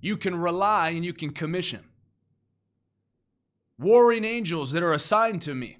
you 0.00 0.16
can 0.16 0.36
rely 0.36 0.90
and 0.90 1.04
you 1.04 1.12
can 1.12 1.30
commission. 1.30 1.84
Warring 3.78 4.24
angels 4.24 4.72
that 4.72 4.82
are 4.82 4.92
assigned 4.92 5.40
to 5.42 5.54
me. 5.54 5.78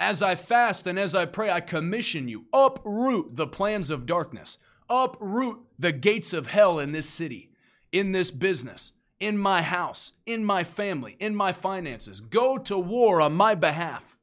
As 0.00 0.22
I 0.22 0.34
fast 0.34 0.86
and 0.86 0.98
as 0.98 1.14
I 1.14 1.24
pray, 1.24 1.50
I 1.50 1.60
commission 1.60 2.28
you. 2.28 2.46
Uproot 2.52 3.36
the 3.36 3.46
plans 3.46 3.90
of 3.90 4.06
darkness. 4.06 4.58
Uproot 4.88 5.58
the 5.78 5.92
gates 5.92 6.32
of 6.32 6.48
hell 6.48 6.78
in 6.78 6.92
this 6.92 7.08
city, 7.08 7.50
in 7.92 8.12
this 8.12 8.30
business, 8.30 8.92
in 9.20 9.36
my 9.36 9.62
house, 9.62 10.12
in 10.26 10.44
my 10.44 10.64
family, 10.64 11.16
in 11.18 11.34
my 11.34 11.52
finances. 11.52 12.20
Go 12.20 12.58
to 12.58 12.78
war 12.78 13.20
on 13.20 13.34
my 13.34 13.54
behalf. 13.54 14.16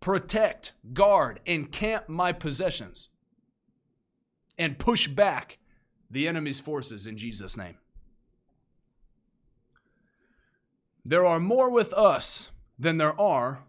Protect, 0.00 0.72
guard, 0.92 1.40
and 1.46 1.72
camp 1.72 2.08
my 2.08 2.32
possessions. 2.32 3.08
And 4.56 4.78
push 4.78 5.08
back 5.08 5.58
the 6.10 6.28
enemy's 6.28 6.60
forces 6.60 7.06
in 7.06 7.16
Jesus' 7.16 7.56
name. 7.56 7.76
There 11.04 11.26
are 11.26 11.40
more 11.40 11.70
with 11.70 11.92
us 11.92 12.50
than 12.78 12.98
there 12.98 13.18
are 13.20 13.64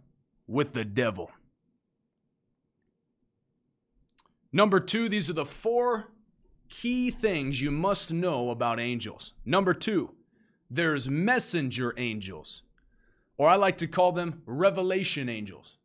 with 0.48 0.74
the 0.74 0.86
devil. 0.86 1.32
Number 4.54 4.80
two, 4.80 5.10
these 5.10 5.30
are 5.30 5.34
the 5.34 5.46
four 5.46 6.08
key 6.70 7.10
things 7.12 7.62
you 7.62 7.72
must 7.72 8.14
know 8.14 8.50
about 8.50 8.80
angels. 8.80 9.34
Number 9.46 9.74
two, 9.74 10.12
there's 10.70 11.10
messenger 11.10 11.94
angels, 11.98 12.64
or 13.38 13.48
I 13.48 13.56
like 13.56 13.78
to 13.80 13.88
call 13.88 14.12
them 14.12 14.42
revelation 14.46 15.30
angels. 15.30 15.78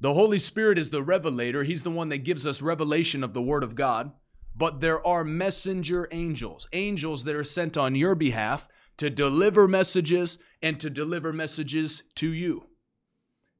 The 0.00 0.14
Holy 0.14 0.38
Spirit 0.38 0.78
is 0.78 0.90
the 0.90 1.02
revelator, 1.02 1.64
He's 1.64 1.82
the 1.82 1.90
one 1.90 2.08
that 2.10 2.18
gives 2.18 2.46
us 2.46 2.62
revelation 2.62 3.24
of 3.24 3.34
the 3.34 3.42
Word 3.42 3.64
of 3.64 3.74
God. 3.74 4.12
But 4.54 4.80
there 4.80 5.04
are 5.06 5.22
messenger 5.22 6.08
angels, 6.10 6.66
angels 6.72 7.22
that 7.24 7.36
are 7.36 7.44
sent 7.44 7.76
on 7.76 7.94
your 7.94 8.16
behalf 8.16 8.66
to 8.96 9.08
deliver 9.08 9.68
messages 9.68 10.38
and 10.60 10.80
to 10.80 10.90
deliver 10.90 11.32
messages 11.32 12.02
to 12.16 12.32
you. 12.32 12.66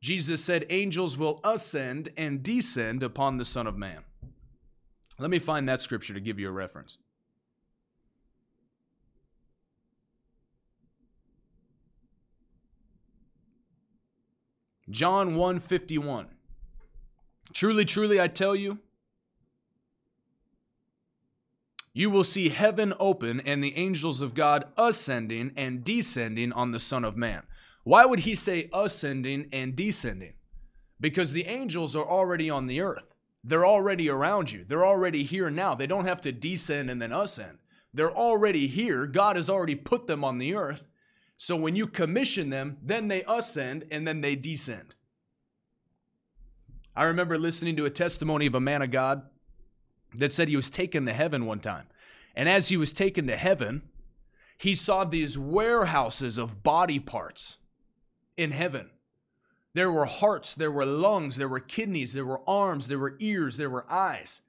Jesus 0.01 0.45
said, 0.45 0.67
Angels 0.71 1.17
will 1.17 1.41
ascend 1.45 2.11
and 2.17 2.43
descend 2.43 3.03
upon 3.03 3.37
the 3.37 3.45
Son 3.45 3.67
of 3.67 3.77
Man. 3.77 4.03
Let 5.19 5.31
me 5.31 5.39
find 5.41 5.69
that 5.69 5.81
scripture 5.81 6.15
to 6.15 6.21
give 6.21 6.39
you 6.39 6.49
a 6.49 6.53
reference. 6.53 6.99
John 14.91 15.35
1:51 15.35 16.29
Truly 17.53 17.85
truly 17.85 18.21
I 18.21 18.29
tell 18.29 18.55
you 18.55 18.79
you 21.93 22.11
will 22.11 22.25
see 22.25 22.51
heaven 22.51 22.95
open 23.01 23.41
and 23.41 23.63
the 23.63 23.77
angels 23.77 24.23
of 24.23 24.35
God 24.35 24.67
ascending 24.77 25.53
and 25.57 25.83
descending 25.83 26.53
on 26.53 26.71
the 26.71 26.79
Son 26.79 27.05
of 27.05 27.17
Man. 27.17 27.43
Why 27.83 28.05
would 28.05 28.21
he 28.21 28.35
say 28.35 28.71
ascending 28.73 29.49
and 29.53 29.75
descending? 29.75 30.35
Because 31.01 31.33
the 31.33 31.47
angels 31.47 31.97
are 31.97 32.07
already 32.07 32.49
on 32.49 32.67
the 32.67 32.81
earth. 32.81 33.15
They're 33.49 33.67
already 33.67 34.11
around 34.11 34.53
you. 34.53 34.67
They're 34.69 34.85
already 34.85 35.25
here 35.25 35.49
now. 35.49 35.75
They 35.75 35.87
don't 35.87 36.05
have 36.05 36.21
to 36.21 36.33
descend 36.33 36.91
and 36.91 37.01
then 37.01 37.13
ascend. 37.13 37.57
They're 37.95 38.15
already 38.15 38.69
here. 38.69 39.07
God 39.07 39.37
has 39.37 39.49
already 39.49 39.75
put 39.75 40.07
them 40.07 40.23
on 40.23 40.37
the 40.37 40.55
earth. 40.55 40.87
So 41.39 41.57
when 41.57 41.75
you 41.75 41.87
commission 41.87 42.51
them, 42.51 42.77
then 42.83 43.09
they 43.09 43.25
ascend 43.27 43.87
and 43.91 44.07
then 44.07 44.21
they 44.21 44.37
descend. 44.37 44.97
I 46.95 47.05
remember 47.05 47.39
listening 47.39 47.75
to 47.77 47.87
a 47.87 47.91
testimony 47.91 48.45
of 48.45 48.55
a 48.55 48.61
man 48.61 48.83
of 48.83 48.91
God 48.91 49.23
that 50.15 50.35
said 50.35 50.49
he 50.49 50.57
was 50.57 50.69
taken 50.69 51.07
to 51.07 51.15
heaven 51.15 51.47
one 51.47 51.61
time. 51.61 51.87
And 52.37 52.51
as 52.51 52.69
he 52.69 52.77
was 52.77 52.93
taken 52.93 53.27
to 53.29 53.37
heaven, 53.37 53.81
he 54.59 54.75
saw 54.75 55.05
these 55.05 55.39
warehouses 55.39 56.37
of 56.37 56.63
body 56.63 56.99
parts 56.99 57.57
in 58.37 58.51
heaven. 58.51 58.91
There 59.79 59.93
were 59.93 60.07
hearts, 60.07 60.57
there 60.57 60.73
were 60.73 60.85
lungs, 60.85 61.37
there 61.37 61.47
were 61.47 61.61
kidneys, 61.61 62.13
there 62.13 62.27
were 62.27 62.43
arms, 62.49 62.89
there 62.89 62.99
were 62.99 63.15
ears, 63.21 63.59
there 63.59 63.71
were 63.71 63.87
eyes. 63.89 64.43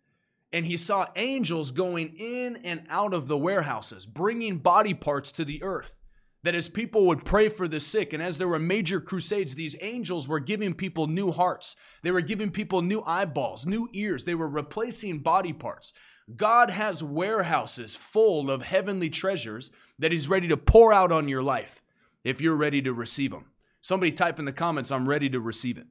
And 0.52 0.66
he 0.66 0.76
saw 0.76 1.06
angels 1.16 1.70
going 1.70 2.16
in 2.18 2.56
and 2.64 2.88
out 2.90 3.14
of 3.14 3.28
the 3.28 3.38
warehouses, 3.38 4.08
bringing 4.08 4.58
body 4.58 4.96
parts 4.96 5.32
to 5.34 5.46
the 5.46 5.62
earth. 5.62 5.98
That 6.42 6.56
as 6.56 6.68
people 6.68 7.06
would 7.06 7.26
pray 7.26 7.48
for 7.48 7.68
the 7.68 7.80
sick, 7.80 8.12
and 8.12 8.24
as 8.24 8.40
there 8.40 8.48
were 8.48 8.58
major 8.58 9.00
crusades, 9.00 9.54
these 9.54 9.76
angels 9.82 10.28
were 10.28 10.40
giving 10.40 10.74
people 10.74 11.06
new 11.06 11.32
hearts. 11.32 11.76
They 12.02 12.10
were 12.10 12.22
giving 12.22 12.50
people 12.50 12.82
new 12.82 13.04
eyeballs, 13.06 13.68
new 13.68 13.88
ears. 13.94 14.24
They 14.24 14.34
were 14.34 14.50
replacing 14.50 15.20
body 15.20 15.54
parts. 15.54 15.94
God 16.36 16.72
has 16.72 17.04
warehouses 17.04 17.96
full 17.96 18.50
of 18.50 18.64
heavenly 18.64 19.12
treasures 19.12 19.70
that 20.00 20.12
He's 20.12 20.28
ready 20.28 20.48
to 20.48 20.58
pour 20.58 20.92
out 20.92 21.12
on 21.12 21.30
your 21.30 21.44
life 21.44 21.84
if 22.24 22.42
you're 22.42 22.58
ready 22.58 22.82
to 22.82 22.96
receive 22.96 23.30
them. 23.30 23.49
Somebody 23.82 24.12
type 24.12 24.40
in 24.40 24.46
the 24.46 24.52
comments, 24.52 24.92
I'm 24.92 25.08
ready 25.08 25.30
to 25.30 25.40
receive 25.40 25.78
it. 25.78 25.88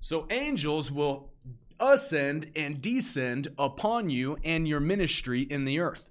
So 0.00 0.26
angels 0.30 0.90
will 0.90 1.30
ascend 1.78 2.50
and 2.56 2.82
descend 2.82 3.48
upon 3.58 4.10
you 4.10 4.36
and 4.42 4.66
your 4.66 4.80
ministry 4.80 5.42
in 5.42 5.64
the 5.64 5.78
earth 5.78 6.10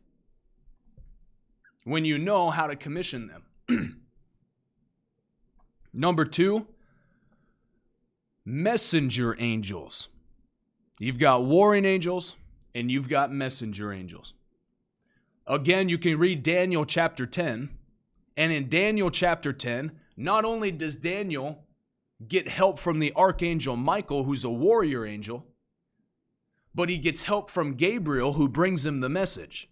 when 1.83 2.05
you 2.05 2.17
know 2.17 2.49
how 2.49 2.67
to 2.67 2.75
commission 2.75 3.27
them. 3.67 4.01
Number 5.93 6.25
two, 6.25 6.67
messenger 8.45 9.35
angels. 9.39 10.09
You've 10.99 11.19
got 11.19 11.43
warring 11.43 11.85
angels 11.85 12.37
and 12.73 12.89
you've 12.89 13.09
got 13.09 13.31
messenger 13.31 13.91
angels. 13.91 14.33
Again, 15.47 15.89
you 15.89 15.97
can 15.97 16.17
read 16.17 16.43
Daniel 16.43 16.85
chapter 16.85 17.25
10. 17.25 17.69
And 18.37 18.51
in 18.51 18.69
Daniel 18.69 19.11
chapter 19.11 19.51
10, 19.51 19.91
not 20.15 20.45
only 20.45 20.71
does 20.71 20.95
Daniel 20.95 21.65
get 22.27 22.47
help 22.47 22.79
from 22.79 22.99
the 22.99 23.13
archangel 23.15 23.75
Michael, 23.75 24.23
who's 24.23 24.43
a 24.43 24.49
warrior 24.49 25.05
angel, 25.05 25.45
but 26.73 26.89
he 26.89 26.97
gets 26.97 27.23
help 27.23 27.49
from 27.49 27.73
Gabriel, 27.73 28.33
who 28.33 28.47
brings 28.47 28.85
him 28.85 29.01
the 29.01 29.09
message. 29.09 29.69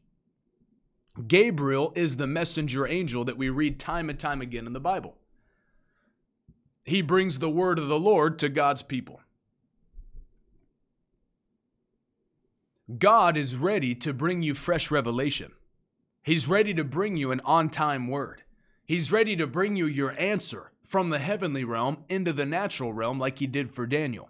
Gabriel 1.27 1.93
is 1.95 2.17
the 2.17 2.27
messenger 2.27 2.87
angel 2.87 3.23
that 3.25 3.37
we 3.37 3.49
read 3.49 3.79
time 3.79 4.09
and 4.09 4.19
time 4.19 4.41
again 4.41 4.65
in 4.65 4.73
the 4.73 4.79
Bible. 4.79 5.15
He 6.83 7.01
brings 7.01 7.39
the 7.39 7.49
word 7.49 7.77
of 7.77 7.87
the 7.87 7.99
Lord 7.99 8.39
to 8.39 8.49
God's 8.49 8.81
people. 8.81 9.21
God 12.97 13.37
is 13.37 13.55
ready 13.55 13.93
to 13.95 14.13
bring 14.13 14.41
you 14.41 14.55
fresh 14.55 14.89
revelation. 14.89 15.51
He's 16.23 16.47
ready 16.47 16.73
to 16.73 16.83
bring 16.83 17.17
you 17.17 17.31
an 17.31 17.41
on 17.45 17.69
time 17.69 18.07
word. 18.07 18.43
He's 18.85 19.11
ready 19.11 19.35
to 19.35 19.47
bring 19.47 19.75
you 19.75 19.85
your 19.85 20.19
answer 20.19 20.71
from 20.83 21.09
the 21.09 21.19
heavenly 21.19 21.63
realm 21.63 22.03
into 22.09 22.33
the 22.33 22.45
natural 22.45 22.93
realm, 22.93 23.19
like 23.19 23.39
he 23.39 23.47
did 23.47 23.71
for 23.71 23.85
Daniel. 23.85 24.29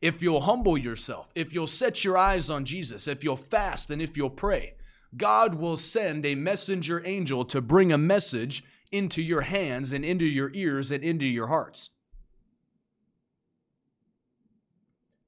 If 0.00 0.22
you'll 0.22 0.40
humble 0.42 0.78
yourself, 0.78 1.30
if 1.34 1.52
you'll 1.52 1.66
set 1.66 2.04
your 2.04 2.16
eyes 2.16 2.48
on 2.48 2.64
Jesus, 2.64 3.06
if 3.06 3.22
you'll 3.22 3.36
fast, 3.36 3.90
and 3.90 4.00
if 4.00 4.16
you'll 4.16 4.30
pray, 4.30 4.74
God 5.16 5.56
will 5.56 5.76
send 5.76 6.24
a 6.24 6.34
messenger 6.34 7.02
angel 7.04 7.44
to 7.44 7.60
bring 7.60 7.92
a 7.92 7.98
message 7.98 8.64
into 8.90 9.20
your 9.22 9.42
hands 9.42 9.92
and 9.92 10.04
into 10.04 10.24
your 10.24 10.50
ears 10.54 10.90
and 10.90 11.04
into 11.04 11.26
your 11.26 11.48
hearts. 11.48 11.90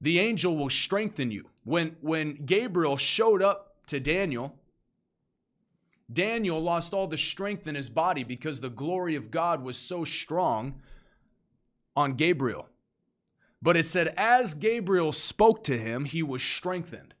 The 0.01 0.19
angel 0.19 0.57
will 0.57 0.69
strengthen 0.69 1.31
you. 1.31 1.49
When, 1.63 1.95
when 2.01 2.45
Gabriel 2.45 2.97
showed 2.97 3.41
up 3.41 3.77
to 3.87 3.99
Daniel, 3.99 4.55
Daniel 6.13 6.61
lost 6.61 6.93
all 6.93 7.07
the 7.07 7.17
strength 7.17 7.67
in 7.67 7.75
his 7.75 7.89
body 7.89 8.23
because 8.23 8.61
the 8.61 8.69
glory 8.69 9.15
of 9.15 9.31
God 9.31 9.63
was 9.63 9.77
so 9.77 10.03
strong 10.03 10.81
on 11.95 12.15
Gabriel. 12.15 12.69
But 13.61 13.77
it 13.77 13.85
said, 13.85 14.13
as 14.17 14.53
Gabriel 14.53 15.11
spoke 15.11 15.63
to 15.65 15.77
him, 15.77 16.05
he 16.05 16.21
was 16.21 16.43
strengthened. 16.43 17.13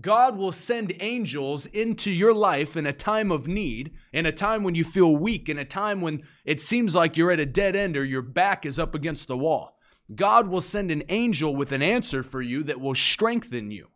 God 0.00 0.36
will 0.36 0.52
send 0.52 0.92
angels 1.00 1.66
into 1.66 2.10
your 2.10 2.32
life 2.32 2.76
in 2.76 2.86
a 2.86 2.92
time 2.92 3.32
of 3.32 3.48
need, 3.48 3.92
in 4.12 4.26
a 4.26 4.32
time 4.32 4.62
when 4.62 4.74
you 4.74 4.84
feel 4.84 5.16
weak, 5.16 5.48
in 5.48 5.58
a 5.58 5.64
time 5.64 6.00
when 6.00 6.22
it 6.44 6.60
seems 6.60 6.94
like 6.94 7.16
you're 7.16 7.32
at 7.32 7.40
a 7.40 7.46
dead 7.46 7.74
end 7.74 7.96
or 7.96 8.04
your 8.04 8.22
back 8.22 8.64
is 8.64 8.78
up 8.78 8.94
against 8.94 9.26
the 9.26 9.36
wall. 9.36 9.76
God 10.14 10.48
will 10.48 10.60
send 10.60 10.90
an 10.90 11.02
angel 11.08 11.54
with 11.54 11.72
an 11.72 11.82
answer 11.82 12.22
for 12.22 12.40
you 12.40 12.62
that 12.64 12.80
will 12.80 12.94
strengthen 12.94 13.70
you. 13.70 13.88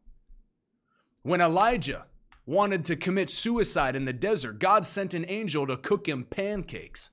When 1.22 1.40
Elijah 1.40 2.06
wanted 2.46 2.84
to 2.86 2.96
commit 2.96 3.30
suicide 3.30 3.96
in 3.96 4.04
the 4.04 4.12
desert, 4.12 4.58
God 4.58 4.84
sent 4.84 5.14
an 5.14 5.24
angel 5.28 5.66
to 5.66 5.76
cook 5.76 6.08
him 6.08 6.24
pancakes 6.24 7.10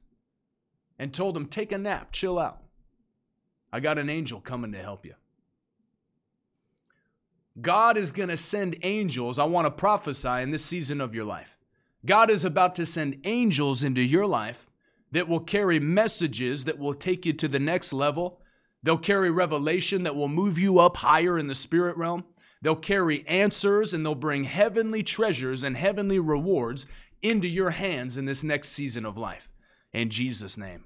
and 0.98 1.13
told 1.13 1.38
him, 1.38 1.46
Take 1.46 1.72
a 1.72 1.78
nap, 1.78 2.12
chill 2.12 2.39
out. 2.39 2.62
I 3.72 3.80
got 3.80 3.98
an 3.98 4.10
angel 4.10 4.42
coming 4.42 4.72
to 4.72 4.82
help 4.82 5.06
you. 5.06 5.13
God 7.62 7.98
is 7.98 8.12
going 8.12 8.30
to 8.30 8.38
send 8.38 8.78
angels. 8.84 9.38
I 9.38 9.44
want 9.44 9.65
to 9.65 9.72
prophesy 9.72 10.42
in 10.42 10.52
this 10.52 10.65
season 10.65 11.02
of 11.02 11.13
your 11.13 11.26
life. 11.26 11.58
God 12.06 12.30
is 12.30 12.46
about 12.46 12.76
to 12.76 12.86
send 12.86 13.20
angels 13.26 13.84
into 13.84 14.02
your 14.02 14.26
life 14.26 14.70
that 15.12 15.28
will 15.28 15.39
carry 15.39 15.80
messages 15.80 16.65
that 16.65 16.80
will 16.80 16.94
take 16.94 17.26
you 17.26 17.34
to 17.34 17.48
the 17.48 17.60
next 17.60 17.92
level. 17.92 18.42
They'll 18.82 18.98
carry 18.98 19.30
revelation 19.30 20.04
that 20.04 20.15
will 20.15 20.28
move 20.28 20.58
you 20.58 20.80
up 20.80 20.98
higher 20.98 21.38
in 21.38 21.48
the 21.48 21.56
spirit 21.56 21.98
realm. 21.98 22.24
They'll 22.62 22.76
carry 22.76 23.26
answers 23.28 23.93
and 23.93 24.06
they'll 24.06 24.15
bring 24.15 24.43
heavenly 24.43 25.04
treasures 25.04 25.63
and 25.63 25.78
heavenly 25.78 26.19
rewards 26.19 26.86
into 27.22 27.48
your 27.48 27.72
hands 27.72 28.17
in 28.17 28.26
this 28.26 28.43
next 28.43 28.69
season 28.69 29.06
of 29.06 29.17
life. 29.17 29.50
In 29.93 30.10
Jesus' 30.10 30.58
name. 30.58 30.86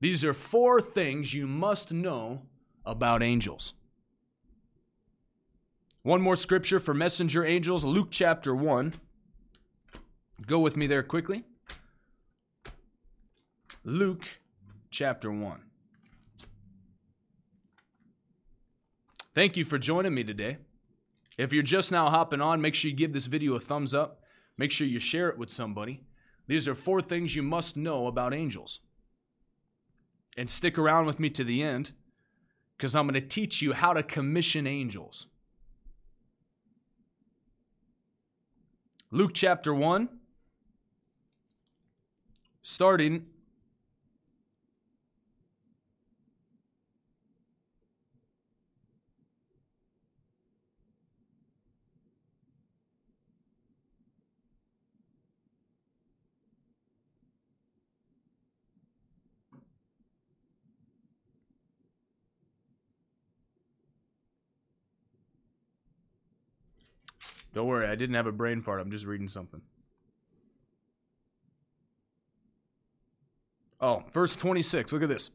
These 0.00 0.22
are 0.24 0.34
four 0.34 0.80
things 0.80 1.34
you 1.34 1.46
must 1.46 1.92
know 1.92 2.42
about 2.84 3.22
angels. 3.22 3.74
One 6.02 6.20
more 6.20 6.36
scripture 6.36 6.78
for 6.78 6.94
messenger 6.94 7.44
angels, 7.44 7.84
Luke 7.84 8.08
chapter 8.10 8.54
1. 8.54 8.94
Go 10.46 10.60
with 10.60 10.76
me 10.76 10.86
there 10.86 11.02
quickly. 11.02 11.44
Luke 13.84 14.24
chapter 14.90 15.32
1. 15.32 15.67
Thank 19.38 19.56
you 19.56 19.64
for 19.64 19.78
joining 19.78 20.14
me 20.14 20.24
today. 20.24 20.56
If 21.38 21.52
you're 21.52 21.62
just 21.62 21.92
now 21.92 22.10
hopping 22.10 22.40
on, 22.40 22.60
make 22.60 22.74
sure 22.74 22.90
you 22.90 22.96
give 22.96 23.12
this 23.12 23.26
video 23.26 23.54
a 23.54 23.60
thumbs 23.60 23.94
up. 23.94 24.20
Make 24.56 24.72
sure 24.72 24.84
you 24.84 24.98
share 24.98 25.28
it 25.28 25.38
with 25.38 25.48
somebody. 25.48 26.02
These 26.48 26.66
are 26.66 26.74
four 26.74 27.00
things 27.00 27.36
you 27.36 27.44
must 27.44 27.76
know 27.76 28.08
about 28.08 28.34
angels. 28.34 28.80
And 30.36 30.50
stick 30.50 30.76
around 30.76 31.06
with 31.06 31.20
me 31.20 31.30
to 31.30 31.44
the 31.44 31.62
end 31.62 31.92
because 32.76 32.96
I'm 32.96 33.06
going 33.06 33.14
to 33.14 33.28
teach 33.28 33.62
you 33.62 33.74
how 33.74 33.92
to 33.92 34.02
commission 34.02 34.66
angels. 34.66 35.28
Luke 39.12 39.34
chapter 39.34 39.72
1, 39.72 40.08
starting 42.60 43.26
Don't 67.58 67.66
worry, 67.66 67.88
I 67.88 67.96
didn't 67.96 68.14
have 68.14 68.28
a 68.28 68.30
brain 68.30 68.60
fart. 68.62 68.80
I'm 68.80 68.92
just 68.92 69.04
reading 69.04 69.26
something. 69.26 69.60
Oh, 73.80 74.04
verse 74.12 74.36
26. 74.36 74.92
Look 74.92 75.02
at 75.02 75.08
this. 75.08 75.32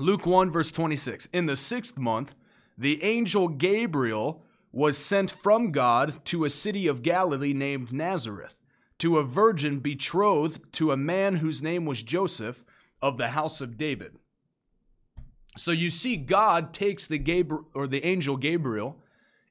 Luke 0.00 0.26
1, 0.26 0.50
verse 0.50 0.72
26. 0.72 1.26
In 1.32 1.46
the 1.46 1.54
sixth 1.54 1.96
month, 1.96 2.34
the 2.76 3.00
angel 3.04 3.46
Gabriel 3.46 4.42
was 4.72 4.98
sent 4.98 5.30
from 5.30 5.70
God 5.70 6.24
to 6.24 6.44
a 6.44 6.50
city 6.50 6.88
of 6.88 7.00
Galilee 7.00 7.54
named 7.54 7.92
Nazareth, 7.92 8.56
to 8.98 9.18
a 9.18 9.22
virgin 9.22 9.78
betrothed 9.78 10.60
to 10.72 10.90
a 10.90 10.96
man 10.96 11.36
whose 11.36 11.62
name 11.62 11.86
was 11.86 12.02
Joseph 12.02 12.64
of 13.00 13.18
the 13.18 13.28
house 13.28 13.60
of 13.60 13.76
David. 13.76 14.16
So 15.56 15.70
you 15.70 15.90
see, 15.90 16.16
God 16.16 16.74
takes 16.74 17.06
the 17.06 17.18
Gabriel 17.18 17.68
or 17.72 17.86
the 17.86 18.04
angel 18.04 18.36
Gabriel 18.36 19.00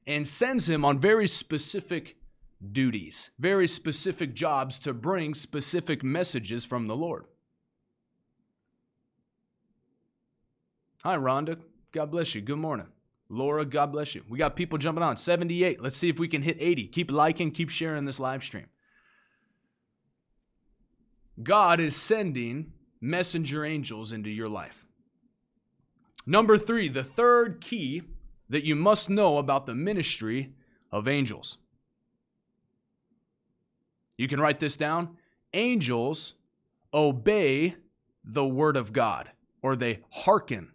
and 0.06 0.26
sends 0.26 0.68
him 0.68 0.84
on 0.84 0.98
very 0.98 1.26
specific 1.26 2.16
duties, 2.72 3.30
very 3.38 3.66
specific 3.66 4.34
jobs 4.34 4.78
to 4.80 4.92
bring 4.92 5.34
specific 5.34 6.02
messages 6.02 6.64
from 6.64 6.86
the 6.86 6.96
Lord. 6.96 7.24
Hi, 11.02 11.16
Rhonda. 11.16 11.58
God 11.92 12.10
bless 12.10 12.34
you. 12.34 12.40
Good 12.40 12.58
morning. 12.58 12.86
Laura, 13.30 13.64
God 13.64 13.92
bless 13.92 14.14
you. 14.14 14.24
We 14.28 14.38
got 14.38 14.56
people 14.56 14.76
jumping 14.76 15.02
on. 15.02 15.16
78. 15.16 15.80
Let's 15.80 15.96
see 15.96 16.08
if 16.08 16.18
we 16.18 16.28
can 16.28 16.42
hit 16.42 16.56
80. 16.60 16.88
Keep 16.88 17.10
liking, 17.10 17.52
keep 17.52 17.70
sharing 17.70 18.04
this 18.04 18.20
live 18.20 18.42
stream. 18.42 18.66
God 21.42 21.80
is 21.80 21.96
sending 21.96 22.72
messenger 23.00 23.64
angels 23.64 24.12
into 24.12 24.28
your 24.28 24.48
life. 24.48 24.84
Number 26.26 26.58
three, 26.58 26.88
the 26.88 27.04
third 27.04 27.60
key 27.60 28.02
that 28.50 28.64
you 28.64 28.76
must 28.76 29.08
know 29.08 29.38
about 29.38 29.64
the 29.64 29.74
ministry 29.74 30.52
of 30.92 31.08
angels. 31.08 31.56
You 34.18 34.28
can 34.28 34.40
write 34.40 34.58
this 34.58 34.76
down. 34.76 35.16
Angels 35.54 36.34
obey 36.92 37.76
the 38.22 38.44
word 38.44 38.76
of 38.76 38.92
God, 38.92 39.30
or 39.62 39.76
they 39.76 40.00
hearken. 40.10 40.72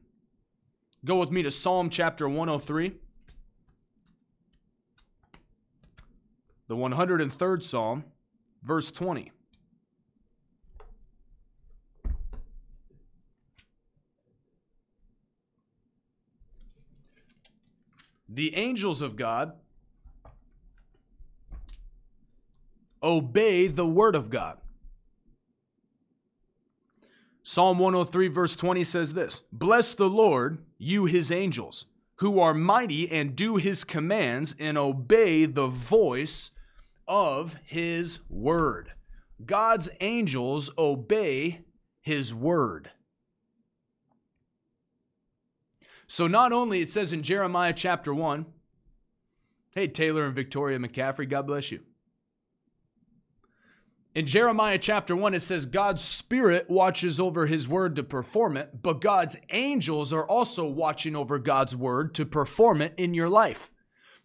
Go 1.03 1.17
with 1.17 1.29
me 1.29 1.43
to 1.43 1.51
Psalm 1.51 1.89
chapter 1.89 2.27
103. 2.27 2.93
The 6.67 6.75
103rd 6.75 7.61
Psalm, 7.61 8.05
verse 8.63 8.89
20. 8.89 9.31
The 18.35 18.53
angels 18.57 19.01
of 19.01 19.15
God 19.15 19.53
obey 23.01 23.67
the 23.67 23.87
word 23.87 24.13
of 24.13 24.29
God. 24.29 24.57
Psalm 27.43 27.79
103, 27.79 28.27
verse 28.27 28.57
20 28.57 28.83
says 28.83 29.13
this 29.13 29.41
Bless 29.53 29.95
the 29.95 30.09
Lord, 30.09 30.57
you 30.77 31.05
his 31.05 31.31
angels, 31.31 31.85
who 32.15 32.41
are 32.41 32.53
mighty 32.53 33.09
and 33.09 33.37
do 33.37 33.55
his 33.55 33.85
commands 33.85 34.53
and 34.59 34.77
obey 34.77 35.45
the 35.45 35.67
voice 35.67 36.51
of 37.07 37.55
his 37.63 38.19
word. 38.29 38.91
God's 39.45 39.89
angels 40.01 40.69
obey 40.77 41.61
his 42.01 42.33
word. 42.33 42.91
So 46.07 46.27
not 46.27 46.51
only 46.51 46.81
it 46.81 46.89
says 46.89 47.13
in 47.13 47.23
Jeremiah 47.23 47.73
chapter 47.73 48.13
1, 48.13 48.45
hey, 49.73 49.87
Taylor 49.87 50.25
and 50.25 50.35
Victoria 50.35 50.79
McCaffrey, 50.79 51.29
God 51.29 51.47
bless 51.47 51.71
you. 51.71 51.81
In 54.13 54.25
Jeremiah 54.25 54.77
chapter 54.77 55.13
1, 55.13 55.33
it 55.33 55.41
says 55.41 55.65
God's 55.65 56.01
Spirit 56.01 56.69
watches 56.69 57.19
over 57.19 57.47
His 57.47 57.67
word 57.67 57.97
to 57.97 58.03
perform 58.03 58.55
it, 58.55 58.81
but 58.81 59.01
God's 59.01 59.35
angels 59.49 60.13
are 60.13 60.25
also 60.25 60.65
watching 60.65 61.17
over 61.17 61.37
God's 61.37 61.75
word 61.75 62.15
to 62.15 62.25
perform 62.25 62.81
it 62.81 62.93
in 62.95 63.13
your 63.13 63.27
life. 63.27 63.73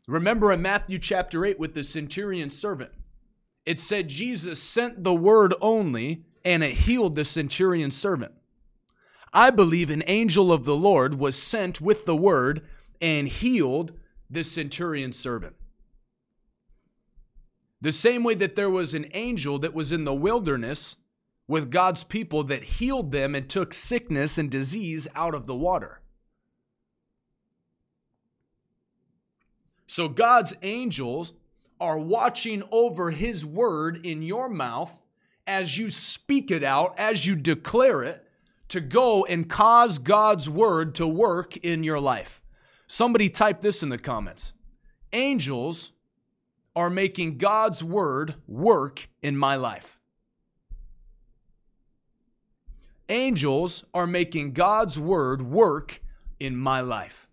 Remember 0.06 0.52
in 0.52 0.62
Matthew 0.62 1.00
chapter 1.00 1.44
8 1.44 1.58
with 1.58 1.74
the 1.74 1.82
centurion 1.82 2.50
servant, 2.50 2.92
it 3.66 3.80
said 3.80 4.08
Jesus 4.08 4.62
sent 4.62 5.02
the 5.02 5.14
word 5.14 5.54
only 5.60 6.24
and 6.44 6.62
it 6.62 6.74
healed 6.74 7.16
the 7.16 7.24
centurion 7.24 7.90
servant. 7.90 8.32
I 9.32 9.50
believe 9.50 9.90
an 9.90 10.02
angel 10.06 10.52
of 10.52 10.64
the 10.64 10.76
Lord 10.76 11.18
was 11.18 11.40
sent 11.40 11.80
with 11.80 12.04
the 12.04 12.16
word 12.16 12.62
and 13.00 13.28
healed 13.28 13.92
the 14.28 14.42
centurion's 14.44 15.18
servant. 15.18 15.56
The 17.80 17.92
same 17.92 18.24
way 18.24 18.34
that 18.34 18.56
there 18.56 18.70
was 18.70 18.92
an 18.92 19.06
angel 19.12 19.58
that 19.60 19.74
was 19.74 19.92
in 19.92 20.04
the 20.04 20.14
wilderness 20.14 20.96
with 21.48 21.70
God's 21.70 22.04
people 22.04 22.44
that 22.44 22.62
healed 22.62 23.10
them 23.10 23.34
and 23.34 23.48
took 23.48 23.72
sickness 23.72 24.38
and 24.38 24.50
disease 24.50 25.08
out 25.14 25.34
of 25.34 25.46
the 25.46 25.56
water. 25.56 26.00
So 29.86 30.08
God's 30.08 30.54
angels 30.62 31.32
are 31.80 31.98
watching 31.98 32.62
over 32.70 33.10
his 33.10 33.44
word 33.44 34.04
in 34.04 34.22
your 34.22 34.48
mouth 34.48 35.00
as 35.46 35.78
you 35.78 35.90
speak 35.90 36.50
it 36.50 36.62
out, 36.62 36.94
as 36.98 37.26
you 37.26 37.34
declare 37.34 38.04
it, 38.04 38.24
to 38.70 38.80
go 38.80 39.24
and 39.24 39.48
cause 39.48 39.98
God's 39.98 40.48
word 40.48 40.94
to 40.96 41.06
work 41.06 41.56
in 41.58 41.84
your 41.84 42.00
life. 42.00 42.42
Somebody 42.86 43.28
type 43.28 43.60
this 43.60 43.82
in 43.82 43.88
the 43.88 43.98
comments. 43.98 44.52
Angels 45.12 45.92
are 46.74 46.90
making 46.90 47.38
God's 47.38 47.84
word 47.84 48.34
work 48.46 49.08
in 49.22 49.36
my 49.36 49.56
life. 49.56 49.98
Angels 53.08 53.84
are 53.92 54.06
making 54.06 54.52
God's 54.52 54.98
word 54.98 55.42
work 55.42 56.00
in 56.38 56.56
my 56.56 56.80
life. 56.80 57.28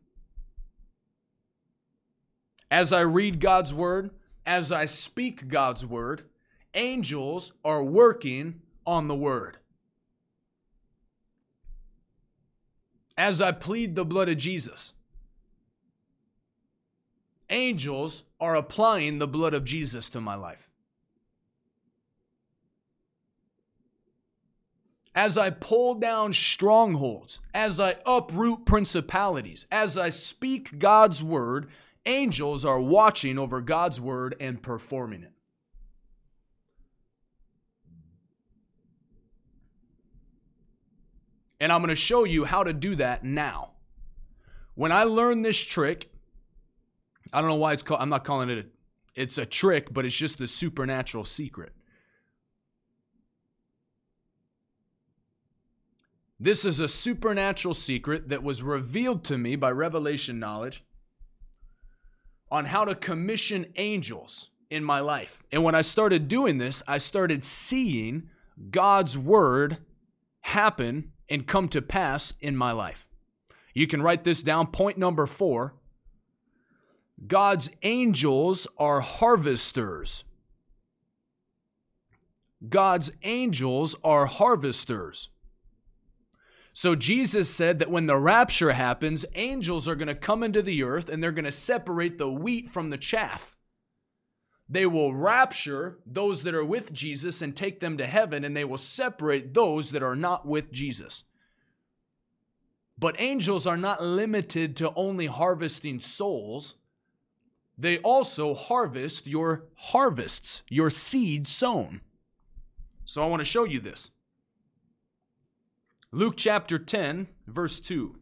As 2.71 2.91
I 2.91 3.01
read 3.01 3.39
God's 3.39 3.73
word, 3.73 4.09
as 4.45 4.71
I 4.71 4.85
speak 4.85 5.47
God's 5.47 5.85
word, 5.85 6.23
angels 6.73 7.53
are 7.63 7.83
working 7.83 8.61
on 8.85 9.07
the 9.07 9.15
word. 9.15 9.57
As 13.17 13.41
I 13.41 13.51
plead 13.51 13.95
the 13.95 14.05
blood 14.05 14.29
of 14.29 14.37
Jesus, 14.37 14.93
angels 17.49 18.23
are 18.39 18.55
applying 18.55 19.17
the 19.17 19.27
blood 19.27 19.53
of 19.53 19.65
Jesus 19.65 20.09
to 20.09 20.21
my 20.21 20.35
life. 20.35 20.69
As 25.15 25.35
I 25.35 25.49
pull 25.49 25.95
down 25.95 26.31
strongholds, 26.33 27.39
as 27.51 27.79
I 27.79 27.95
uproot 28.05 28.65
principalities, 28.65 29.65
as 29.71 29.97
I 29.97 30.11
speak 30.11 30.77
God's 30.77 31.23
word, 31.23 31.69
angels 32.05 32.63
are 32.63 32.79
watching 32.79 33.39
over 33.39 33.59
God's 33.59 33.99
word 33.99 34.35
and 34.39 34.61
performing 34.61 35.23
it. 35.23 35.33
And 41.59 41.71
I'm 41.71 41.81
going 41.81 41.89
to 41.89 41.95
show 41.95 42.23
you 42.23 42.45
how 42.45 42.63
to 42.63 42.73
do 42.73 42.95
that 42.95 43.23
now. 43.23 43.71
When 44.75 44.91
I 44.91 45.03
learned 45.03 45.43
this 45.43 45.59
trick, 45.59 46.11
I 47.33 47.41
don't 47.41 47.49
know 47.49 47.55
why 47.55 47.73
it's 47.73 47.83
called, 47.83 48.01
I'm 48.01 48.09
not 48.09 48.23
calling 48.23 48.49
it 48.49 48.57
a, 48.59 48.65
it's 49.15 49.37
a 49.37 49.45
trick, 49.45 49.91
but 49.91 50.05
it's 50.05 50.15
just 50.15 50.37
the 50.37 50.47
supernatural 50.47 51.25
secret. 51.25 51.73
This 56.39 56.63
is 56.63 56.79
a 56.79 56.87
supernatural 56.87 57.73
secret 57.73 58.29
that 58.29 58.43
was 58.43 58.61
revealed 58.61 59.23
to 59.25 59.37
me 59.39 59.55
by 59.55 59.71
revelation 59.71 60.37
knowledge 60.37 60.83
on 62.51 62.65
how 62.65 62.85
to 62.85 62.93
commission 62.93 63.65
angels 63.75 64.51
in 64.69 64.83
my 64.83 64.99
life. 64.99 65.43
And 65.51 65.63
when 65.63 65.73
I 65.73 65.81
started 65.81 66.27
doing 66.27 66.59
this, 66.59 66.83
I 66.87 66.99
started 66.99 67.43
seeing 67.43 68.29
God's 68.69 69.17
word 69.17 69.77
happen 70.41 71.11
and 71.29 71.47
come 71.47 71.67
to 71.69 71.81
pass 71.81 72.33
in 72.39 72.55
my 72.55 72.71
life. 72.71 73.07
You 73.73 73.87
can 73.87 74.01
write 74.01 74.23
this 74.23 74.41
down. 74.41 74.67
Point 74.67 74.97
number 74.97 75.27
four 75.27 75.75
God's 77.25 77.69
angels 77.83 78.67
are 78.77 79.01
harvesters. 79.01 80.23
God's 82.67 83.11
angels 83.23 83.95
are 84.03 84.25
harvesters. 84.25 85.29
So 86.73 86.95
Jesus 86.95 87.49
said 87.49 87.79
that 87.79 87.89
when 87.89 88.05
the 88.05 88.17
rapture 88.17 88.73
happens, 88.73 89.25
angels 89.33 89.87
are 89.87 89.95
going 89.95 90.07
to 90.07 90.15
come 90.15 90.43
into 90.43 90.61
the 90.61 90.83
earth 90.83 91.09
and 91.09 91.21
they're 91.23 91.31
going 91.31 91.45
to 91.45 91.51
separate 91.51 92.19
the 92.19 92.31
wheat 92.31 92.69
from 92.69 92.91
the 92.91 92.97
chaff. 92.97 93.56
They 94.69 94.85
will 94.85 95.13
rapture 95.13 95.99
those 96.05 96.43
that 96.43 96.53
are 96.53 96.65
with 96.65 96.91
Jesus 96.93 97.41
and 97.41 97.55
take 97.55 97.79
them 97.79 97.97
to 97.97 98.05
heaven, 98.05 98.43
and 98.43 98.55
they 98.55 98.65
will 98.65 98.77
separate 98.77 99.53
those 99.53 99.91
that 99.91 100.03
are 100.03 100.15
not 100.15 100.45
with 100.45 100.71
Jesus. 100.71 101.23
But 102.99 103.15
angels 103.19 103.65
are 103.65 103.77
not 103.77 104.03
limited 104.03 104.75
to 104.77 104.93
only 104.95 105.27
harvesting 105.27 105.99
souls 105.99 106.75
they 107.77 107.99
also 107.99 108.55
harvest 108.55 109.27
your 109.27 109.65
harvests, 109.75 110.63
your 110.67 110.89
seed 110.89 111.47
sown. 111.47 112.01
So 113.05 113.23
I 113.23 113.27
want 113.27 113.41
to 113.41 113.45
show 113.45 113.65
you 113.65 113.79
this. 113.79 114.09
Luke 116.11 116.33
chapter 116.37 116.79
10, 116.79 117.27
verse 117.45 117.79
2. 117.79 118.15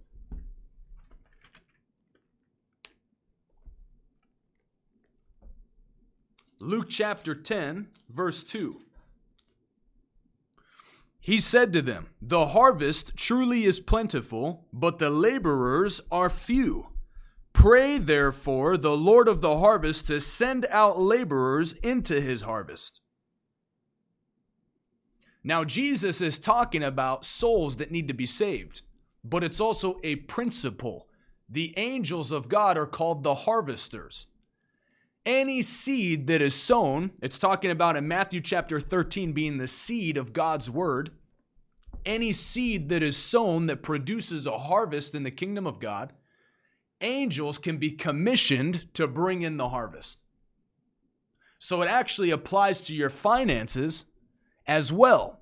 Luke 6.65 6.89
chapter 6.89 7.35
10, 7.35 7.89
verse 8.09 8.43
2. 8.43 8.81
He 11.19 11.39
said 11.39 11.71
to 11.73 11.81
them, 11.83 12.07
The 12.19 12.47
harvest 12.47 13.15
truly 13.15 13.65
is 13.65 13.79
plentiful, 13.79 14.65
but 14.73 14.97
the 14.97 15.11
laborers 15.11 16.01
are 16.11 16.29
few. 16.29 16.87
Pray 17.53 17.99
therefore 17.99 18.77
the 18.77 18.97
Lord 18.97 19.27
of 19.27 19.41
the 19.41 19.59
harvest 19.59 20.07
to 20.07 20.19
send 20.19 20.65
out 20.71 20.99
laborers 20.99 21.73
into 21.73 22.19
his 22.19 22.41
harvest. 22.41 22.99
Now, 25.43 25.65
Jesus 25.65 26.19
is 26.19 26.39
talking 26.39 26.81
about 26.81 27.25
souls 27.25 27.75
that 27.75 27.91
need 27.91 28.07
to 28.07 28.15
be 28.15 28.25
saved, 28.25 28.81
but 29.23 29.43
it's 29.43 29.61
also 29.61 29.99
a 30.03 30.15
principle. 30.15 31.07
The 31.47 31.75
angels 31.77 32.31
of 32.31 32.49
God 32.49 32.75
are 32.75 32.87
called 32.87 33.21
the 33.21 33.35
harvesters. 33.35 34.25
Any 35.25 35.61
seed 35.61 36.27
that 36.27 36.41
is 36.41 36.53
sown, 36.53 37.11
it's 37.21 37.39
talking 37.39 37.71
about 37.71 37.95
in 37.95 38.07
Matthew 38.07 38.41
chapter 38.41 38.79
13 38.79 39.33
being 39.33 39.57
the 39.57 39.67
seed 39.67 40.17
of 40.17 40.33
God's 40.33 40.69
word. 40.69 41.11
Any 42.05 42.31
seed 42.31 42.89
that 42.89 43.01
is 43.01 43.17
sown 43.17 43.65
that 43.65 43.81
produces 43.81 44.45
a 44.45 44.59
harvest 44.59 45.15
in 45.15 45.23
the 45.23 45.31
kingdom 45.31 45.65
of 45.65 45.79
God 45.79 46.13
angels 47.01 47.57
can 47.57 47.77
be 47.77 47.91
commissioned 47.91 48.93
to 48.93 49.07
bring 49.07 49.41
in 49.41 49.57
the 49.57 49.69
harvest. 49.69 50.23
So 51.59 51.81
it 51.81 51.87
actually 51.87 52.31
applies 52.31 52.81
to 52.81 52.95
your 52.95 53.09
finances 53.09 54.05
as 54.67 54.91
well. 54.91 55.39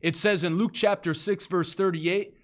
It 0.00 0.16
says 0.16 0.44
in 0.44 0.56
Luke 0.56 0.72
chapter 0.72 1.12
6, 1.12 1.46
verse 1.46 1.74
38 1.74 2.34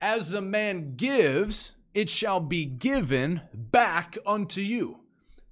As 0.00 0.34
a 0.34 0.40
man 0.40 0.96
gives, 0.96 1.74
it 1.92 2.08
shall 2.08 2.40
be 2.40 2.64
given 2.64 3.42
back 3.52 4.18
unto 4.26 4.60
you. 4.60 5.00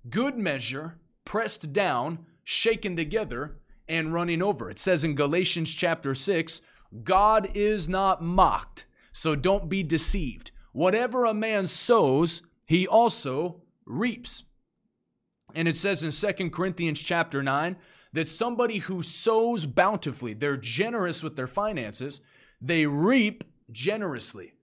Good 0.09 0.37
measure, 0.37 0.99
pressed 1.25 1.73
down, 1.73 2.27
shaken 2.45 2.97
together, 2.97 3.59
and 3.89 4.13
running 4.13 4.43
over. 4.43 4.71
It 4.71 4.79
says 4.79 5.05
in 5.05 5.15
Galatians 5.15 5.73
chapter 5.75 6.15
6 6.15 6.61
God 7.05 7.51
is 7.55 7.89
not 7.89 8.23
mocked, 8.23 8.87
so 9.13 9.35
don't 9.35 9.69
be 9.69 9.83
deceived. 9.83 10.51
Whatever 10.73 11.25
a 11.25 11.35
man 11.35 11.67
sows, 11.67 12.43
he 12.67 12.87
also 12.87 13.63
reaps. 13.87 14.45
And 15.55 15.69
it 15.69 15.77
says 15.77 16.03
in 16.03 16.11
Second 16.11 16.53
Corinthians 16.53 16.99
chapter 16.99 17.43
9 17.43 17.77
that 18.13 18.29
somebody 18.29 18.79
who 18.79 19.03
sows 19.03 19.67
bountifully, 19.67 20.35
they're 20.35 20.57
generous 20.57 21.23
with 21.23 21.37
their 21.37 21.47
finances, 21.47 22.21
they 22.61 22.87
reap 22.87 23.45
generously. 23.71 24.55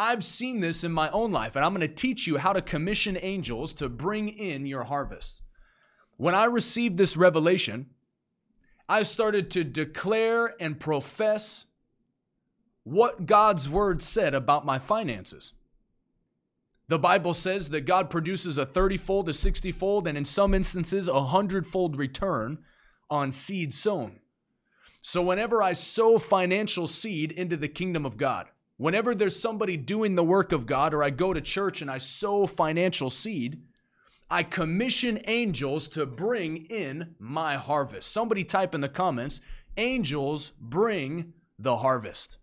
I've 0.00 0.22
seen 0.22 0.60
this 0.60 0.84
in 0.84 0.92
my 0.92 1.10
own 1.10 1.32
life, 1.32 1.56
and 1.56 1.64
I'm 1.64 1.74
going 1.74 1.80
to 1.80 1.92
teach 1.92 2.28
you 2.28 2.38
how 2.38 2.52
to 2.52 2.62
commission 2.62 3.18
angels 3.20 3.72
to 3.74 3.88
bring 3.88 4.28
in 4.28 4.64
your 4.64 4.84
harvest. 4.84 5.42
When 6.16 6.36
I 6.36 6.44
received 6.44 6.96
this 6.96 7.16
revelation, 7.16 7.86
I 8.88 9.02
started 9.02 9.50
to 9.50 9.64
declare 9.64 10.54
and 10.60 10.78
profess 10.78 11.66
what 12.84 13.26
God's 13.26 13.68
word 13.68 14.00
said 14.00 14.34
about 14.34 14.64
my 14.64 14.78
finances. 14.78 15.52
The 16.86 17.00
Bible 17.00 17.34
says 17.34 17.70
that 17.70 17.80
God 17.80 18.08
produces 18.08 18.56
a 18.56 18.64
30 18.64 18.98
fold, 18.98 19.28
a 19.28 19.34
60 19.34 19.72
fold, 19.72 20.06
and 20.06 20.16
in 20.16 20.24
some 20.24 20.54
instances, 20.54 21.08
a 21.08 21.14
100 21.14 21.66
fold 21.66 21.98
return 21.98 22.58
on 23.10 23.32
seed 23.32 23.74
sown. 23.74 24.20
So, 25.02 25.22
whenever 25.22 25.60
I 25.60 25.72
sow 25.72 26.18
financial 26.18 26.86
seed 26.86 27.32
into 27.32 27.56
the 27.56 27.68
kingdom 27.68 28.06
of 28.06 28.16
God, 28.16 28.46
whenever 28.78 29.14
there's 29.14 29.38
somebody 29.38 29.76
doing 29.76 30.14
the 30.14 30.24
work 30.24 30.50
of 30.50 30.64
God, 30.64 30.94
or 30.94 31.02
I 31.02 31.10
go 31.10 31.34
to 31.34 31.40
church 31.42 31.82
and 31.82 31.90
I 31.90 31.98
sow 31.98 32.46
financial 32.46 33.10
seed, 33.10 33.60
I 34.30 34.42
commission 34.42 35.20
angels 35.26 35.88
to 35.88 36.06
bring 36.06 36.64
in 36.66 37.14
my 37.18 37.56
harvest. 37.56 38.10
Somebody 38.10 38.44
type 38.44 38.74
in 38.74 38.80
the 38.80 38.88
comments, 38.88 39.42
angels 39.76 40.52
bring 40.58 41.34
the 41.58 41.76
harvest 41.76 42.38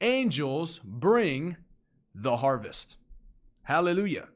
angels 0.00 0.80
bring 0.84 1.56
the 2.14 2.38
harvest. 2.38 2.96
Hallelujah. 3.62 4.28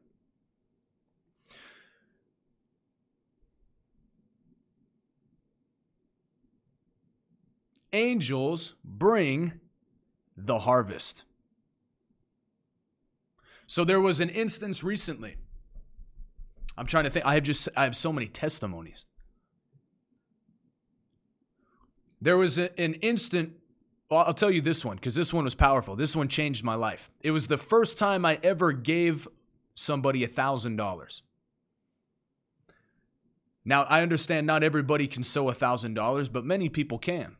Angels 7.92 8.74
bring 8.84 9.60
the 10.36 10.60
harvest. 10.60 11.24
So 13.66 13.84
there 13.84 14.00
was 14.00 14.20
an 14.20 14.28
instance 14.28 14.82
recently. 14.82 15.36
I'm 16.76 16.86
trying 16.86 17.04
to 17.04 17.10
think. 17.10 17.26
I 17.26 17.34
have 17.34 17.42
just 17.42 17.68
I 17.76 17.84
have 17.84 17.96
so 17.96 18.12
many 18.12 18.26
testimonies. 18.26 19.06
There 22.20 22.36
was 22.36 22.58
a, 22.58 22.78
an 22.80 22.94
instant 22.94 23.54
Well, 24.10 24.24
I'll 24.26 24.34
tell 24.34 24.50
you 24.50 24.60
this 24.60 24.84
one 24.84 24.96
because 24.96 25.14
this 25.14 25.32
one 25.32 25.44
was 25.44 25.54
powerful. 25.54 25.94
This 25.94 26.16
one 26.16 26.28
changed 26.28 26.64
my 26.64 26.74
life. 26.74 27.10
It 27.20 27.30
was 27.30 27.46
the 27.48 27.58
first 27.58 27.96
time 27.96 28.24
I 28.24 28.40
ever 28.42 28.72
gave 28.72 29.28
somebody 29.74 30.24
a 30.24 30.28
thousand 30.28 30.76
dollars. 30.76 31.22
Now, 33.64 33.84
I 33.84 34.02
understand 34.02 34.46
not 34.46 34.64
everybody 34.64 35.06
can 35.06 35.22
sow 35.22 35.48
a 35.48 35.54
thousand 35.54 35.94
dollars, 35.94 36.28
but 36.28 36.44
many 36.44 36.68
people 36.68 36.98
can. 36.98 37.36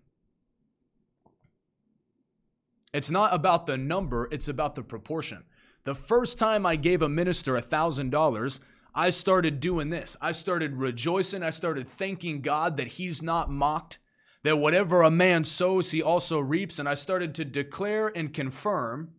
It's 2.92 3.10
not 3.10 3.32
about 3.32 3.66
the 3.66 3.78
number, 3.78 4.28
it's 4.32 4.48
about 4.48 4.74
the 4.74 4.82
proportion. 4.82 5.44
The 5.84 5.94
first 5.94 6.38
time 6.38 6.66
I 6.66 6.76
gave 6.76 7.02
a 7.02 7.08
minister 7.08 7.56
a 7.56 7.62
thousand 7.62 8.10
dollars, 8.10 8.60
I 8.94 9.10
started 9.10 9.60
doing 9.60 9.90
this. 9.90 10.16
I 10.20 10.32
started 10.32 10.76
rejoicing. 10.76 11.42
I 11.42 11.50
started 11.50 11.88
thanking 11.88 12.40
God 12.40 12.76
that 12.76 12.88
He's 12.88 13.22
not 13.22 13.50
mocked, 13.50 13.98
that 14.42 14.58
whatever 14.58 15.02
a 15.02 15.10
man 15.10 15.44
sows, 15.44 15.92
he 15.92 16.02
also 16.02 16.38
reaps. 16.40 16.78
And 16.78 16.88
I 16.88 16.94
started 16.94 17.34
to 17.36 17.44
declare 17.44 18.08
and 18.08 18.34
confirm 18.34 19.12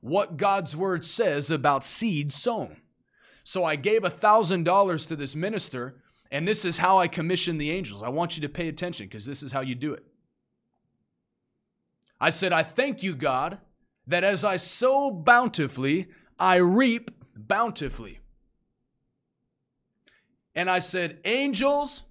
what 0.00 0.36
God's 0.36 0.76
word 0.76 1.04
says 1.04 1.50
about 1.50 1.84
seed 1.84 2.32
sown. 2.32 2.78
So 3.44 3.64
I 3.64 3.76
gave 3.76 4.04
a 4.04 4.10
thousand 4.10 4.64
dollars 4.64 5.06
to 5.06 5.16
this 5.16 5.34
minister, 5.34 6.02
and 6.30 6.46
this 6.46 6.64
is 6.64 6.78
how 6.78 6.98
I 6.98 7.08
commissioned 7.08 7.60
the 7.60 7.70
angels. 7.70 8.02
I 8.02 8.08
want 8.08 8.36
you 8.36 8.42
to 8.42 8.48
pay 8.48 8.68
attention 8.68 9.06
because 9.06 9.26
this 9.26 9.42
is 9.42 9.52
how 9.52 9.60
you 9.60 9.74
do 9.74 9.92
it. 9.92 10.04
I 12.20 12.30
said, 12.30 12.52
I 12.52 12.62
thank 12.62 13.02
you, 13.02 13.14
God, 13.14 13.58
that 14.06 14.24
as 14.24 14.44
I 14.44 14.56
sow 14.56 15.10
bountifully, 15.10 16.08
I 16.38 16.56
reap 16.56 17.10
bountifully. 17.36 18.20
And 20.54 20.68
I 20.68 20.80
said, 20.80 21.20
Angels, 21.24 22.04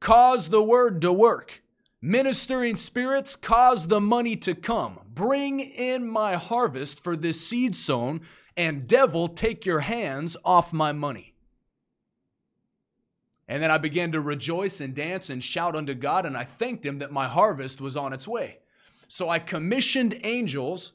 cause 0.00 0.50
the 0.50 0.62
word 0.62 1.00
to 1.02 1.12
work. 1.12 1.62
Ministering 2.00 2.76
spirits, 2.76 3.34
cause 3.34 3.88
the 3.88 4.00
money 4.00 4.36
to 4.36 4.54
come. 4.54 5.00
Bring 5.12 5.58
in 5.58 6.06
my 6.06 6.36
harvest 6.36 7.02
for 7.02 7.16
this 7.16 7.44
seed 7.44 7.74
sown, 7.74 8.20
and 8.56 8.86
devil, 8.86 9.26
take 9.26 9.66
your 9.66 9.80
hands 9.80 10.36
off 10.44 10.72
my 10.72 10.92
money. 10.92 11.34
And 13.48 13.60
then 13.60 13.70
I 13.70 13.78
began 13.78 14.12
to 14.12 14.20
rejoice 14.20 14.80
and 14.80 14.94
dance 14.94 15.28
and 15.30 15.42
shout 15.42 15.74
unto 15.74 15.94
God, 15.94 16.24
and 16.24 16.36
I 16.36 16.44
thanked 16.44 16.86
him 16.86 17.00
that 17.00 17.10
my 17.10 17.26
harvest 17.26 17.80
was 17.80 17.96
on 17.96 18.12
its 18.12 18.28
way. 18.28 18.58
So 19.08 19.28
I 19.28 19.38
commissioned 19.38 20.20
angels. 20.22 20.92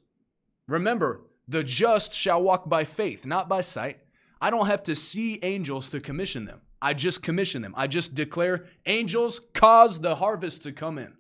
Remember, 0.68 1.22
the 1.48 1.64
just 1.64 2.14
shall 2.14 2.42
walk 2.42 2.70
by 2.70 2.84
faith, 2.86 3.26
not 3.26 3.50
by 3.50 3.62
sight. 3.62 4.00
I 4.40 4.50
don't 4.50 4.68
have 4.68 4.84
to 4.84 4.96
see 4.96 5.40
angels 5.42 5.90
to 5.90 6.00
commission 6.00 6.46
them. 6.46 6.62
I 6.82 6.94
just 6.94 7.24
commission 7.24 7.62
them. 7.62 7.74
I 7.76 7.88
just 7.88 8.14
declare, 8.14 8.66
angels, 8.86 9.42
cause 9.54 10.00
the 10.00 10.16
harvest 10.16 10.64
to 10.64 10.72
come 10.72 10.98
in. 10.98 11.14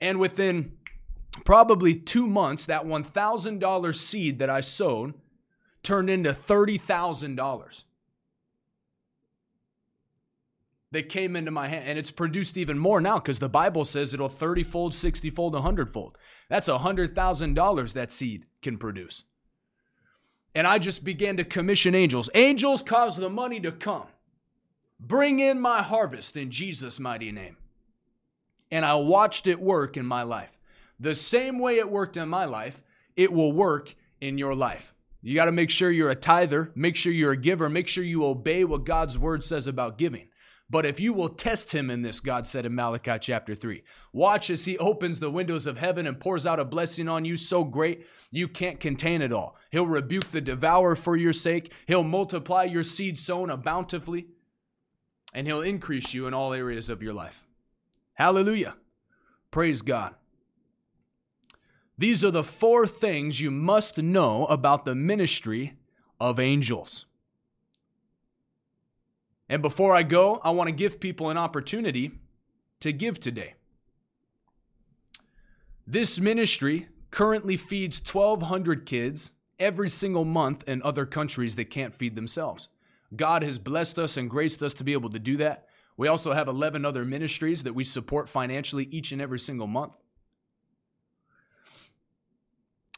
And 0.00 0.18
within 0.18 0.72
probably 1.44 1.94
two 1.94 2.26
months, 2.26 2.66
that 2.66 2.84
$1,000 2.84 3.94
seed 3.94 4.38
that 4.40 4.50
I 4.50 4.60
sowed 4.60 5.14
turned 5.82 6.10
into 6.10 6.32
$30,000 6.32 7.84
that 10.92 11.08
came 11.08 11.34
into 11.34 11.50
my 11.50 11.68
hand. 11.68 11.88
And 11.88 11.98
it's 11.98 12.10
produced 12.10 12.56
even 12.56 12.78
more 12.78 13.00
now 13.00 13.16
because 13.18 13.40
the 13.40 13.48
Bible 13.48 13.84
says 13.84 14.14
it'll 14.14 14.28
30 14.28 14.62
fold, 14.62 14.94
60 14.94 15.30
fold, 15.30 15.54
100 15.54 15.90
fold. 15.90 16.16
That's 16.48 16.68
$100,000 16.68 17.92
that 17.94 18.12
seed 18.12 18.46
can 18.60 18.78
produce. 18.78 19.24
And 20.54 20.66
I 20.66 20.78
just 20.78 21.02
began 21.02 21.38
to 21.38 21.44
commission 21.44 21.94
angels. 21.94 22.28
Angels 22.34 22.82
cause 22.82 23.16
the 23.16 23.30
money 23.30 23.58
to 23.60 23.72
come. 23.72 24.06
Bring 25.00 25.40
in 25.40 25.60
my 25.60 25.82
harvest 25.82 26.36
in 26.36 26.50
Jesus' 26.50 27.00
mighty 27.00 27.32
name. 27.32 27.56
And 28.70 28.84
I 28.84 28.94
watched 28.94 29.46
it 29.46 29.60
work 29.60 29.96
in 29.96 30.06
my 30.06 30.22
life. 30.22 30.58
The 31.00 31.14
same 31.14 31.58
way 31.58 31.78
it 31.78 31.90
worked 31.90 32.16
in 32.16 32.28
my 32.28 32.44
life, 32.44 32.82
it 33.16 33.32
will 33.32 33.52
work 33.52 33.94
in 34.20 34.38
your 34.38 34.54
life. 34.54 34.94
You 35.22 35.34
got 35.34 35.46
to 35.46 35.52
make 35.52 35.70
sure 35.70 35.90
you're 35.90 36.10
a 36.10 36.14
tither, 36.14 36.70
make 36.74 36.96
sure 36.96 37.12
you're 37.12 37.32
a 37.32 37.36
giver, 37.36 37.68
make 37.68 37.88
sure 37.88 38.04
you 38.04 38.24
obey 38.24 38.64
what 38.64 38.84
God's 38.84 39.18
word 39.18 39.42
says 39.42 39.66
about 39.66 39.98
giving. 39.98 40.28
But 40.72 40.86
if 40.86 40.98
you 40.98 41.12
will 41.12 41.28
test 41.28 41.72
him 41.72 41.90
in 41.90 42.02
this, 42.02 42.18
God 42.18 42.46
said 42.46 42.66
in 42.66 42.74
Malachi 42.74 43.18
chapter 43.20 43.54
3, 43.54 43.84
watch 44.12 44.50
as 44.50 44.64
he 44.64 44.76
opens 44.78 45.20
the 45.20 45.30
windows 45.30 45.68
of 45.68 45.78
heaven 45.78 46.06
and 46.06 46.18
pours 46.18 46.46
out 46.46 46.58
a 46.58 46.64
blessing 46.64 47.08
on 47.08 47.24
you 47.24 47.36
so 47.36 47.62
great 47.62 48.06
you 48.32 48.48
can't 48.48 48.80
contain 48.80 49.22
it 49.22 49.32
all. 49.32 49.56
He'll 49.70 49.86
rebuke 49.86 50.30
the 50.30 50.40
devourer 50.40 50.96
for 50.96 51.14
your 51.14 51.34
sake, 51.34 51.70
he'll 51.86 52.02
multiply 52.02 52.64
your 52.64 52.82
seed 52.82 53.18
sown 53.18 53.48
bountifully 53.60 54.26
and 55.32 55.46
He'll 55.46 55.62
increase 55.62 56.12
you 56.14 56.26
in 56.26 56.34
all 56.34 56.52
areas 56.52 56.88
of 56.88 57.02
your 57.02 57.12
life. 57.12 57.46
Hallelujah. 58.14 58.76
Praise 59.50 59.82
God. 59.82 60.14
These 61.96 62.24
are 62.24 62.30
the 62.30 62.44
four 62.44 62.86
things 62.86 63.40
you 63.40 63.50
must 63.50 63.98
know 64.02 64.46
about 64.46 64.84
the 64.84 64.94
ministry 64.94 65.74
of 66.20 66.38
angels. 66.38 67.06
And 69.52 69.60
before 69.60 69.94
I 69.94 70.02
go, 70.02 70.40
I 70.42 70.50
want 70.50 70.68
to 70.68 70.74
give 70.74 70.98
people 70.98 71.28
an 71.28 71.36
opportunity 71.36 72.12
to 72.80 72.90
give 72.90 73.20
today. 73.20 73.52
This 75.86 76.18
ministry 76.18 76.88
currently 77.10 77.58
feeds 77.58 78.00
1,200 78.00 78.86
kids 78.86 79.32
every 79.58 79.90
single 79.90 80.24
month 80.24 80.66
in 80.66 80.82
other 80.82 81.04
countries 81.04 81.56
that 81.56 81.66
can't 81.66 81.92
feed 81.92 82.16
themselves. 82.16 82.70
God 83.14 83.42
has 83.42 83.58
blessed 83.58 83.98
us 83.98 84.16
and 84.16 84.30
graced 84.30 84.62
us 84.62 84.72
to 84.72 84.84
be 84.84 84.94
able 84.94 85.10
to 85.10 85.18
do 85.18 85.36
that. 85.36 85.66
We 85.98 86.08
also 86.08 86.32
have 86.32 86.48
11 86.48 86.86
other 86.86 87.04
ministries 87.04 87.62
that 87.64 87.74
we 87.74 87.84
support 87.84 88.30
financially 88.30 88.88
each 88.90 89.12
and 89.12 89.20
every 89.20 89.38
single 89.38 89.66
month. 89.66 89.92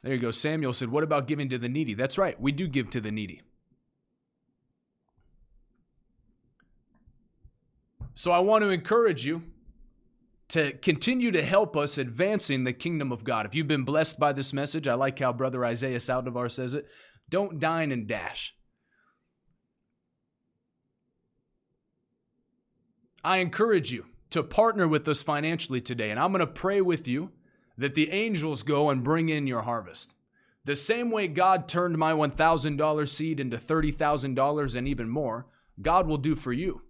There 0.05 0.15
you 0.15 0.21
go. 0.21 0.31
Samuel 0.31 0.73
said, 0.73 0.91
What 0.93 1.03
about 1.03 1.27
giving 1.27 1.49
to 1.49 1.59
the 1.59 1.69
needy? 1.69 1.95
That's 1.95 2.17
right. 2.17 2.41
We 2.41 2.53
do 2.53 2.69
give 2.69 2.91
to 2.91 3.01
the 3.01 3.11
needy. 3.11 3.43
So 8.15 8.31
I 8.31 8.39
want 8.39 8.63
to 8.63 8.71
encourage 8.71 9.27
you 9.27 9.43
to 10.49 10.73
continue 10.73 11.33
to 11.33 11.43
help 11.43 11.77
us 11.77 11.99
advancing 11.99 12.63
the 12.63 12.73
kingdom 12.73 13.11
of 13.11 13.25
God. 13.25 13.45
If 13.45 13.55
you've 13.55 13.67
been 13.67 13.85
blessed 13.85 14.21
by 14.21 14.33
this 14.33 14.53
message, 14.53 14.87
I 14.87 14.95
like 14.95 15.19
how 15.19 15.33
Brother 15.33 15.65
Isaiah 15.65 15.99
Saldivar 15.99 16.51
says 16.51 16.75
it 16.75 16.87
don't 17.29 17.59
dine 17.59 17.91
and 17.91 18.07
dash. 18.07 18.55
I 23.25 23.39
encourage 23.39 23.91
you 23.91 24.07
to 24.31 24.43
partner 24.43 24.87
with 24.87 25.09
us 25.09 25.23
financially 25.23 25.81
today, 25.81 26.11
and 26.11 26.21
I'm 26.21 26.31
going 26.31 26.41
to 26.41 26.47
pray 26.47 26.81
with 26.81 27.09
you 27.09 27.33
that 27.77 27.95
the 27.95 28.11
angels 28.11 28.63
go 28.63 28.91
and 28.91 29.03
bring 29.03 29.31
in 29.31 29.47
your 29.47 29.63
harvest. 29.63 30.15
The 30.65 30.77
same 30.77 31.11
way 31.11 31.27
God 31.27 31.67
turned 31.67 31.99
my 31.99 32.13
$1,000 32.13 33.09
seed 33.09 33.41
into 33.41 33.57
$30,000 33.57 34.77
and 34.77 34.89
even 34.89 35.09
more, 35.09 35.47
God 35.81 36.07
will 36.07 36.19
do 36.19 36.37
for 36.37 36.53
you. 36.53 36.84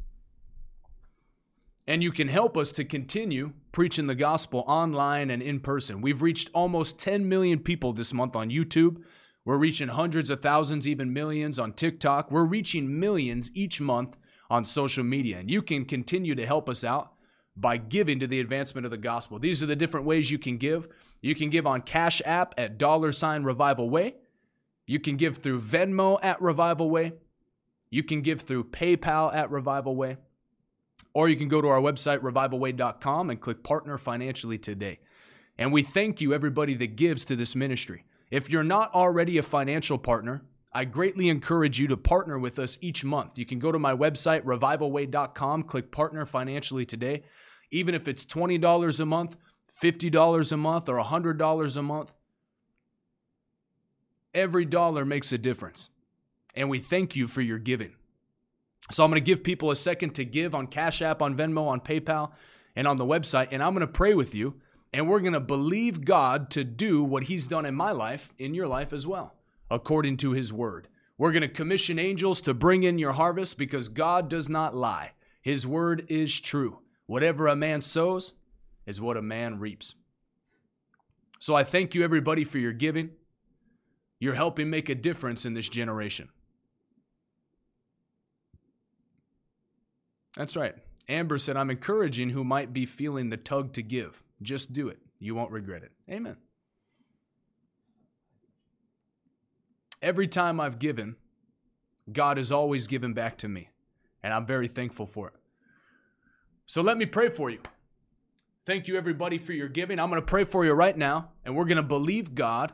And 1.86 2.02
you 2.02 2.12
can 2.12 2.28
help 2.28 2.56
us 2.56 2.72
to 2.72 2.84
continue 2.84 3.52
preaching 3.70 4.06
the 4.06 4.14
gospel 4.14 4.64
online 4.66 5.30
and 5.30 5.42
in 5.42 5.60
person. 5.60 6.00
We've 6.00 6.22
reached 6.22 6.50
almost 6.54 6.98
10 6.98 7.28
million 7.28 7.58
people 7.58 7.92
this 7.92 8.14
month 8.14 8.34
on 8.34 8.50
YouTube. 8.50 9.02
We're 9.44 9.58
reaching 9.58 9.88
hundreds 9.88 10.30
of 10.30 10.40
thousands, 10.40 10.88
even 10.88 11.12
millions 11.12 11.58
on 11.58 11.74
TikTok. 11.74 12.30
We're 12.30 12.46
reaching 12.46 12.98
millions 12.98 13.50
each 13.54 13.80
month 13.80 14.16
on 14.48 14.64
social 14.64 15.04
media. 15.04 15.38
And 15.38 15.50
you 15.50 15.60
can 15.60 15.84
continue 15.84 16.34
to 16.34 16.46
help 16.46 16.68
us 16.68 16.84
out 16.84 17.12
by 17.56 17.76
giving 17.76 18.18
to 18.20 18.26
the 18.26 18.40
advancement 18.40 18.84
of 18.84 18.90
the 18.90 18.98
gospel. 18.98 19.38
These 19.38 19.62
are 19.62 19.66
the 19.66 19.76
different 19.76 20.06
ways 20.06 20.30
you 20.30 20.38
can 20.38 20.56
give. 20.56 20.88
You 21.20 21.34
can 21.34 21.50
give 21.50 21.66
on 21.66 21.82
Cash 21.82 22.22
App 22.24 22.54
at 22.56 22.78
dollar 22.78 23.12
sign 23.12 23.44
Revival 23.44 23.90
Way. 23.90 24.14
You 24.86 24.98
can 24.98 25.16
give 25.16 25.38
through 25.38 25.60
Venmo 25.60 26.18
at 26.22 26.40
Revival 26.40 26.90
Way. 26.90 27.12
You 27.90 28.02
can 28.02 28.22
give 28.22 28.42
through 28.42 28.64
PayPal 28.64 29.34
at 29.34 29.50
Revival 29.50 29.94
Way. 29.94 30.16
Or 31.14 31.28
you 31.28 31.36
can 31.36 31.48
go 31.48 31.62
to 31.62 31.68
our 31.68 31.80
website, 31.80 32.18
revivalway.com, 32.18 33.30
and 33.30 33.40
click 33.40 33.62
Partner 33.62 33.96
Financially 33.96 34.58
today. 34.58 34.98
And 35.56 35.72
we 35.72 35.82
thank 35.82 36.20
you, 36.20 36.34
everybody 36.34 36.74
that 36.74 36.96
gives 36.96 37.24
to 37.26 37.36
this 37.36 37.54
ministry. 37.54 38.04
If 38.30 38.50
you're 38.50 38.64
not 38.64 38.92
already 38.92 39.38
a 39.38 39.42
financial 39.42 39.96
partner, 39.96 40.42
I 40.72 40.84
greatly 40.84 41.28
encourage 41.28 41.78
you 41.78 41.86
to 41.86 41.96
partner 41.96 42.36
with 42.36 42.58
us 42.58 42.76
each 42.80 43.04
month. 43.04 43.38
You 43.38 43.46
can 43.46 43.60
go 43.60 43.70
to 43.70 43.78
my 43.78 43.94
website, 43.94 44.42
revivalway.com, 44.42 45.62
click 45.62 45.92
partner 45.92 46.26
financially 46.26 46.84
today. 46.84 47.22
Even 47.70 47.94
if 47.94 48.08
it's 48.08 48.26
$20 48.26 49.00
a 49.00 49.06
month, 49.06 49.36
$50 49.80 50.52
a 50.52 50.56
month, 50.56 50.88
or 50.88 50.96
$100 50.96 51.76
a 51.76 51.82
month, 51.82 52.16
every 54.34 54.64
dollar 54.64 55.04
makes 55.04 55.32
a 55.32 55.38
difference. 55.38 55.90
And 56.56 56.68
we 56.68 56.80
thank 56.80 57.14
you 57.14 57.28
for 57.28 57.40
your 57.40 57.58
giving. 57.58 57.92
So 58.90 59.02
I'm 59.02 59.10
going 59.10 59.22
to 59.22 59.24
give 59.24 59.42
people 59.42 59.70
a 59.70 59.76
second 59.76 60.14
to 60.16 60.24
give 60.24 60.54
on 60.54 60.66
Cash 60.66 61.00
App, 61.02 61.22
on 61.22 61.36
Venmo, 61.36 61.66
on 61.66 61.80
PayPal, 61.80 62.32
and 62.76 62.86
on 62.86 62.98
the 62.98 63.06
website. 63.06 63.48
And 63.50 63.62
I'm 63.62 63.72
going 63.72 63.86
to 63.86 63.92
pray 63.92 64.14
with 64.14 64.34
you. 64.34 64.60
And 64.92 65.08
we're 65.08 65.20
going 65.20 65.32
to 65.32 65.40
believe 65.40 66.04
God 66.04 66.50
to 66.50 66.62
do 66.62 67.02
what 67.02 67.24
He's 67.24 67.48
done 67.48 67.66
in 67.66 67.74
my 67.74 67.90
life, 67.90 68.32
in 68.38 68.54
your 68.54 68.68
life 68.68 68.92
as 68.92 69.06
well 69.06 69.34
according 69.70 70.16
to 70.18 70.32
his 70.32 70.52
word. 70.52 70.88
We're 71.16 71.32
going 71.32 71.42
to 71.42 71.48
commission 71.48 71.98
angels 71.98 72.40
to 72.42 72.54
bring 72.54 72.82
in 72.82 72.98
your 72.98 73.12
harvest 73.12 73.56
because 73.58 73.88
God 73.88 74.28
does 74.28 74.48
not 74.48 74.74
lie. 74.74 75.12
His 75.42 75.66
word 75.66 76.06
is 76.08 76.40
true. 76.40 76.80
Whatever 77.06 77.46
a 77.46 77.56
man 77.56 77.82
sows 77.82 78.34
is 78.86 79.00
what 79.00 79.16
a 79.16 79.22
man 79.22 79.58
reaps. 79.58 79.94
So 81.38 81.54
I 81.54 81.62
thank 81.62 81.94
you, 81.94 82.02
everybody, 82.02 82.44
for 82.44 82.58
your 82.58 82.72
giving. 82.72 83.10
You're 84.18 84.34
helping 84.34 84.70
make 84.70 84.88
a 84.88 84.94
difference 84.94 85.44
in 85.44 85.54
this 85.54 85.68
generation. 85.68 86.30
That's 90.36 90.56
right. 90.56 90.74
Amber 91.08 91.38
said, 91.38 91.56
I'm 91.56 91.70
encouraging 91.70 92.30
who 92.30 92.44
might 92.44 92.72
be 92.72 92.86
feeling 92.86 93.30
the 93.30 93.36
tug 93.36 93.72
to 93.74 93.82
give. 93.82 94.22
Just 94.42 94.72
do 94.72 94.88
it. 94.88 94.98
You 95.18 95.34
won't 95.34 95.50
regret 95.50 95.82
it. 95.82 95.92
Amen. 96.10 96.36
Every 100.02 100.26
time 100.26 100.60
I've 100.60 100.78
given, 100.78 101.16
God 102.12 102.36
has 102.36 102.52
always 102.52 102.86
given 102.86 103.14
back 103.14 103.38
to 103.38 103.48
me, 103.48 103.70
and 104.22 104.34
I'm 104.34 104.44
very 104.44 104.68
thankful 104.68 105.06
for 105.06 105.28
it. 105.28 105.34
So 106.66 106.82
let 106.82 106.98
me 106.98 107.06
pray 107.06 107.28
for 107.30 107.48
you. 107.48 107.60
Thank 108.66 108.88
you, 108.88 108.96
everybody, 108.96 109.38
for 109.38 109.52
your 109.52 109.68
giving. 109.68 109.98
I'm 109.98 110.10
going 110.10 110.20
to 110.20 110.26
pray 110.26 110.44
for 110.44 110.64
you 110.64 110.72
right 110.72 110.96
now, 110.96 111.30
and 111.44 111.54
we're 111.54 111.64
going 111.64 111.76
to 111.76 111.82
believe 111.82 112.34
God 112.34 112.72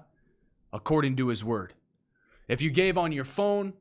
according 0.73 1.17
to 1.17 1.29
His 1.29 1.45
word. 1.45 1.75
If 2.49 2.63
you 2.63 2.71
gave 2.71 2.99
on 2.99 3.13
your 3.13 3.25
phone 3.25 3.75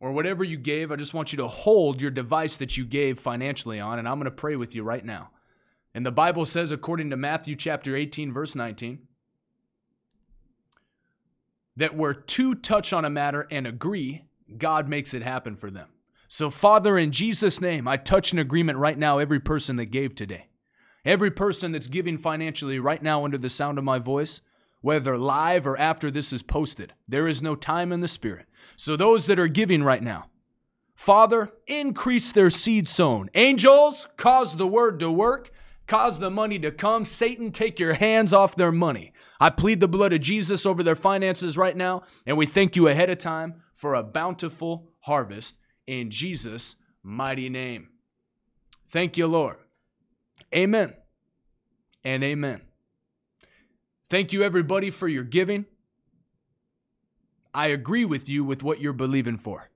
or 0.00 0.12
whatever 0.12 0.44
you 0.44 0.56
gave, 0.56 0.90
I 0.92 0.96
just 0.96 1.14
want 1.14 1.32
you 1.32 1.38
to 1.38 1.48
hold 1.48 2.02
your 2.02 2.10
device 2.10 2.56
that 2.58 2.76
you 2.76 2.84
gave 2.84 3.18
financially 3.18 3.80
on, 3.80 3.98
and 3.98 4.08
I'm 4.08 4.18
going 4.18 4.26
to 4.26 4.30
pray 4.30 4.56
with 4.56 4.74
you 4.74 4.82
right 4.82 5.04
now. 5.04 5.30
And 5.94 6.04
the 6.04 6.12
Bible 6.12 6.44
says, 6.44 6.70
according 6.70 7.10
to 7.10 7.16
Matthew 7.16 7.56
chapter 7.56 7.96
18, 7.96 8.30
verse 8.32 8.54
19, 8.54 8.98
that 11.76 11.96
where 11.96 12.14
two 12.14 12.54
touch 12.54 12.92
on 12.92 13.04
a 13.04 13.10
matter 13.10 13.46
and 13.50 13.66
agree, 13.66 14.24
God 14.58 14.88
makes 14.88 15.14
it 15.14 15.22
happen 15.22 15.56
for 15.56 15.70
them. 15.70 15.88
So, 16.28 16.50
Father, 16.50 16.98
in 16.98 17.12
Jesus' 17.12 17.60
name, 17.60 17.86
I 17.86 17.96
touch 17.96 18.32
an 18.32 18.38
agreement 18.38 18.78
right 18.78 18.98
now, 18.98 19.18
every 19.18 19.40
person 19.40 19.76
that 19.76 19.86
gave 19.86 20.14
today. 20.14 20.48
Every 21.04 21.30
person 21.30 21.70
that's 21.70 21.86
giving 21.86 22.18
financially 22.18 22.80
right 22.80 23.02
now 23.02 23.24
under 23.24 23.38
the 23.38 23.48
sound 23.48 23.78
of 23.78 23.84
my 23.84 23.98
voice, 24.00 24.40
whether 24.80 25.16
live 25.16 25.66
or 25.66 25.78
after 25.78 26.10
this 26.10 26.32
is 26.32 26.42
posted, 26.42 26.94
there 27.06 27.28
is 27.28 27.42
no 27.42 27.54
time 27.54 27.92
in 27.92 28.00
the 28.00 28.08
Spirit. 28.08 28.46
So, 28.74 28.96
those 28.96 29.26
that 29.26 29.38
are 29.38 29.48
giving 29.48 29.82
right 29.82 30.02
now, 30.02 30.26
Father, 30.94 31.50
increase 31.66 32.32
their 32.32 32.50
seed 32.50 32.88
sown. 32.88 33.30
Angels, 33.34 34.08
cause 34.16 34.56
the 34.56 34.66
word 34.66 34.98
to 35.00 35.10
work, 35.10 35.50
cause 35.86 36.18
the 36.18 36.30
money 36.30 36.58
to 36.58 36.72
come. 36.72 37.04
Satan, 37.04 37.52
take 37.52 37.78
your 37.78 37.94
hands 37.94 38.32
off 38.32 38.56
their 38.56 38.72
money. 38.72 39.12
I 39.38 39.50
plead 39.50 39.80
the 39.80 39.88
blood 39.88 40.12
of 40.12 40.22
Jesus 40.22 40.64
over 40.64 40.82
their 40.82 40.96
finances 40.96 41.56
right 41.56 41.76
now, 41.76 42.02
and 42.26 42.36
we 42.36 42.46
thank 42.46 42.74
you 42.74 42.88
ahead 42.88 43.10
of 43.10 43.18
time 43.18 43.62
for 43.74 43.94
a 43.94 44.02
bountiful 44.02 44.90
harvest 45.00 45.58
in 45.86 46.10
Jesus' 46.10 46.76
mighty 47.02 47.48
name. 47.48 47.88
Thank 48.88 49.16
you, 49.16 49.26
Lord. 49.26 49.56
Amen 50.54 50.94
and 52.04 52.24
amen. 52.24 52.62
Thank 54.08 54.32
you, 54.32 54.42
everybody, 54.42 54.90
for 54.90 55.08
your 55.08 55.24
giving. 55.24 55.66
I 57.56 57.68
agree 57.68 58.04
with 58.04 58.28
you 58.28 58.44
with 58.44 58.62
what 58.62 58.82
you're 58.82 58.92
believing 58.92 59.38
for. 59.38 59.70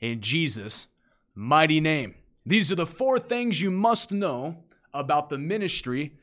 In 0.00 0.22
Jesus' 0.22 0.88
mighty 1.34 1.80
name. 1.80 2.14
These 2.46 2.72
are 2.72 2.76
the 2.76 2.86
four 2.86 3.18
things 3.18 3.60
you 3.60 3.70
must 3.70 4.10
know 4.10 4.64
about 4.94 5.28
the 5.28 5.36
ministry 5.36 6.14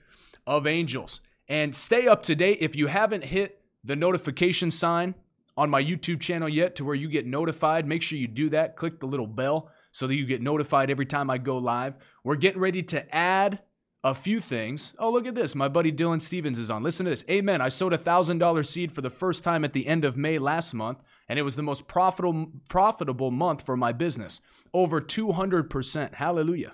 of 0.47 0.65
angels. 0.65 1.21
And 1.47 1.75
stay 1.75 2.07
up 2.07 2.23
to 2.23 2.35
date 2.35 2.57
if 2.61 2.75
you 2.75 2.87
haven't 2.87 3.25
hit 3.25 3.61
the 3.83 3.95
notification 3.95 4.71
sign 4.71 5.13
on 5.55 5.69
my 5.69 5.83
YouTube 5.83 6.19
channel 6.19 6.49
yet 6.49 6.75
to 6.77 6.83
where 6.83 6.95
you 6.95 7.07
get 7.07 7.27
notified. 7.27 7.85
Make 7.85 8.01
sure 8.01 8.17
you 8.17 8.27
do 8.27 8.49
that. 8.49 8.75
Click 8.75 8.99
the 8.99 9.05
little 9.05 9.27
bell 9.27 9.69
so 9.91 10.07
that 10.07 10.15
you 10.15 10.25
get 10.25 10.41
notified 10.41 10.89
every 10.89 11.05
time 11.05 11.29
I 11.29 11.37
go 11.37 11.59
live. 11.59 11.95
We're 12.23 12.37
getting 12.37 12.59
ready 12.59 12.81
to 12.81 13.15
add 13.15 13.59
a 14.03 14.13
few 14.13 14.39
things. 14.39 14.93
Oh, 14.99 15.11
look 15.11 15.25
at 15.25 15.35
this. 15.35 15.55
My 15.55 15.69
buddy 15.69 15.91
Dylan 15.91 16.21
Stevens 16.21 16.59
is 16.59 16.69
on. 16.69 16.83
Listen 16.83 17.05
to 17.05 17.09
this. 17.09 17.23
Amen. 17.29 17.61
I 17.61 17.69
sowed 17.69 17.93
a 17.93 17.97
$1,000 17.97 18.65
seed 18.65 18.91
for 18.91 19.01
the 19.01 19.09
first 19.09 19.43
time 19.43 19.63
at 19.63 19.73
the 19.73 19.87
end 19.87 20.03
of 20.03 20.17
May 20.17 20.37
last 20.37 20.73
month, 20.73 20.99
and 21.29 21.39
it 21.39 21.43
was 21.43 21.55
the 21.55 21.63
most 21.63 21.87
profitable, 21.87 22.51
profitable 22.67 23.31
month 23.31 23.65
for 23.65 23.77
my 23.77 23.93
business. 23.93 24.41
Over 24.73 24.99
200%. 24.99 26.15
Hallelujah. 26.15 26.73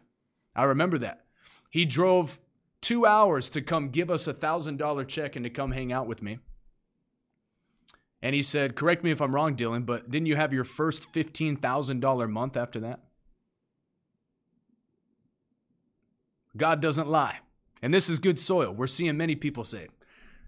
I 0.55 0.63
remember 0.63 0.97
that. 0.97 1.25
He 1.69 1.85
drove 1.85 2.39
two 2.81 3.05
hours 3.05 3.49
to 3.51 3.61
come 3.61 3.89
give 3.89 4.09
us 4.09 4.27
a 4.27 4.33
$1,000 4.33 5.07
check 5.07 5.35
and 5.35 5.43
to 5.43 5.51
come 5.51 5.71
hang 5.71 5.93
out 5.93 6.07
with 6.07 6.23
me. 6.23 6.39
And 8.21 8.35
he 8.35 8.41
said, 8.41 8.75
Correct 8.75 9.03
me 9.03 9.11
if 9.11 9.21
I'm 9.21 9.33
wrong, 9.35 9.55
Dylan, 9.55 9.85
but 9.85 10.09
didn't 10.09 10.25
you 10.25 10.35
have 10.35 10.51
your 10.51 10.63
first 10.63 11.13
$15,000 11.13 12.29
month 12.29 12.57
after 12.57 12.79
that? 12.79 13.01
God 16.57 16.81
doesn't 16.81 17.09
lie. 17.09 17.39
And 17.81 17.93
this 17.93 18.09
is 18.09 18.19
good 18.19 18.39
soil. 18.39 18.73
We're 18.73 18.87
seeing 18.87 19.17
many 19.17 19.35
people 19.35 19.63
say. 19.63 19.87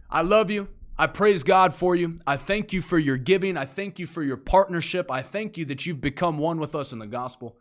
I 0.10 0.22
love 0.22 0.52
you. 0.52 0.68
I 0.98 1.08
praise 1.08 1.44
God 1.44 1.74
for 1.74 1.96
you. 1.96 2.18
I 2.28 2.38
thank 2.38 2.74
you 2.74 2.82
for 2.82 3.00
your 3.00 3.18
giving. 3.18 3.58
I 3.58 3.66
thank 3.66 3.98
you 3.98 4.06
for 4.06 4.22
your 4.22 4.38
partnership. 4.38 5.10
I 5.10 5.22
thank 5.22 5.58
you 5.58 5.66
that 5.66 5.86
you've 5.86 6.02
become 6.02 6.38
one 6.38 6.60
with 6.60 6.76
us 6.76 6.94
in 6.94 7.00
the 7.00 7.08
gospel. 7.08 7.58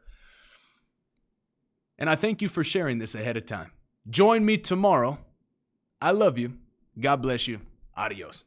And 1.98 2.10
I 2.10 2.16
thank 2.16 2.42
you 2.42 2.48
for 2.48 2.64
sharing 2.64 2.98
this 2.98 3.14
ahead 3.14 3.36
of 3.36 3.46
time. 3.46 3.70
Join 4.08 4.44
me 4.44 4.58
tomorrow. 4.58 5.18
I 6.00 6.10
love 6.10 6.38
you. 6.38 6.54
God 6.98 7.22
bless 7.22 7.46
you. 7.46 7.60
Adios. 7.96 8.44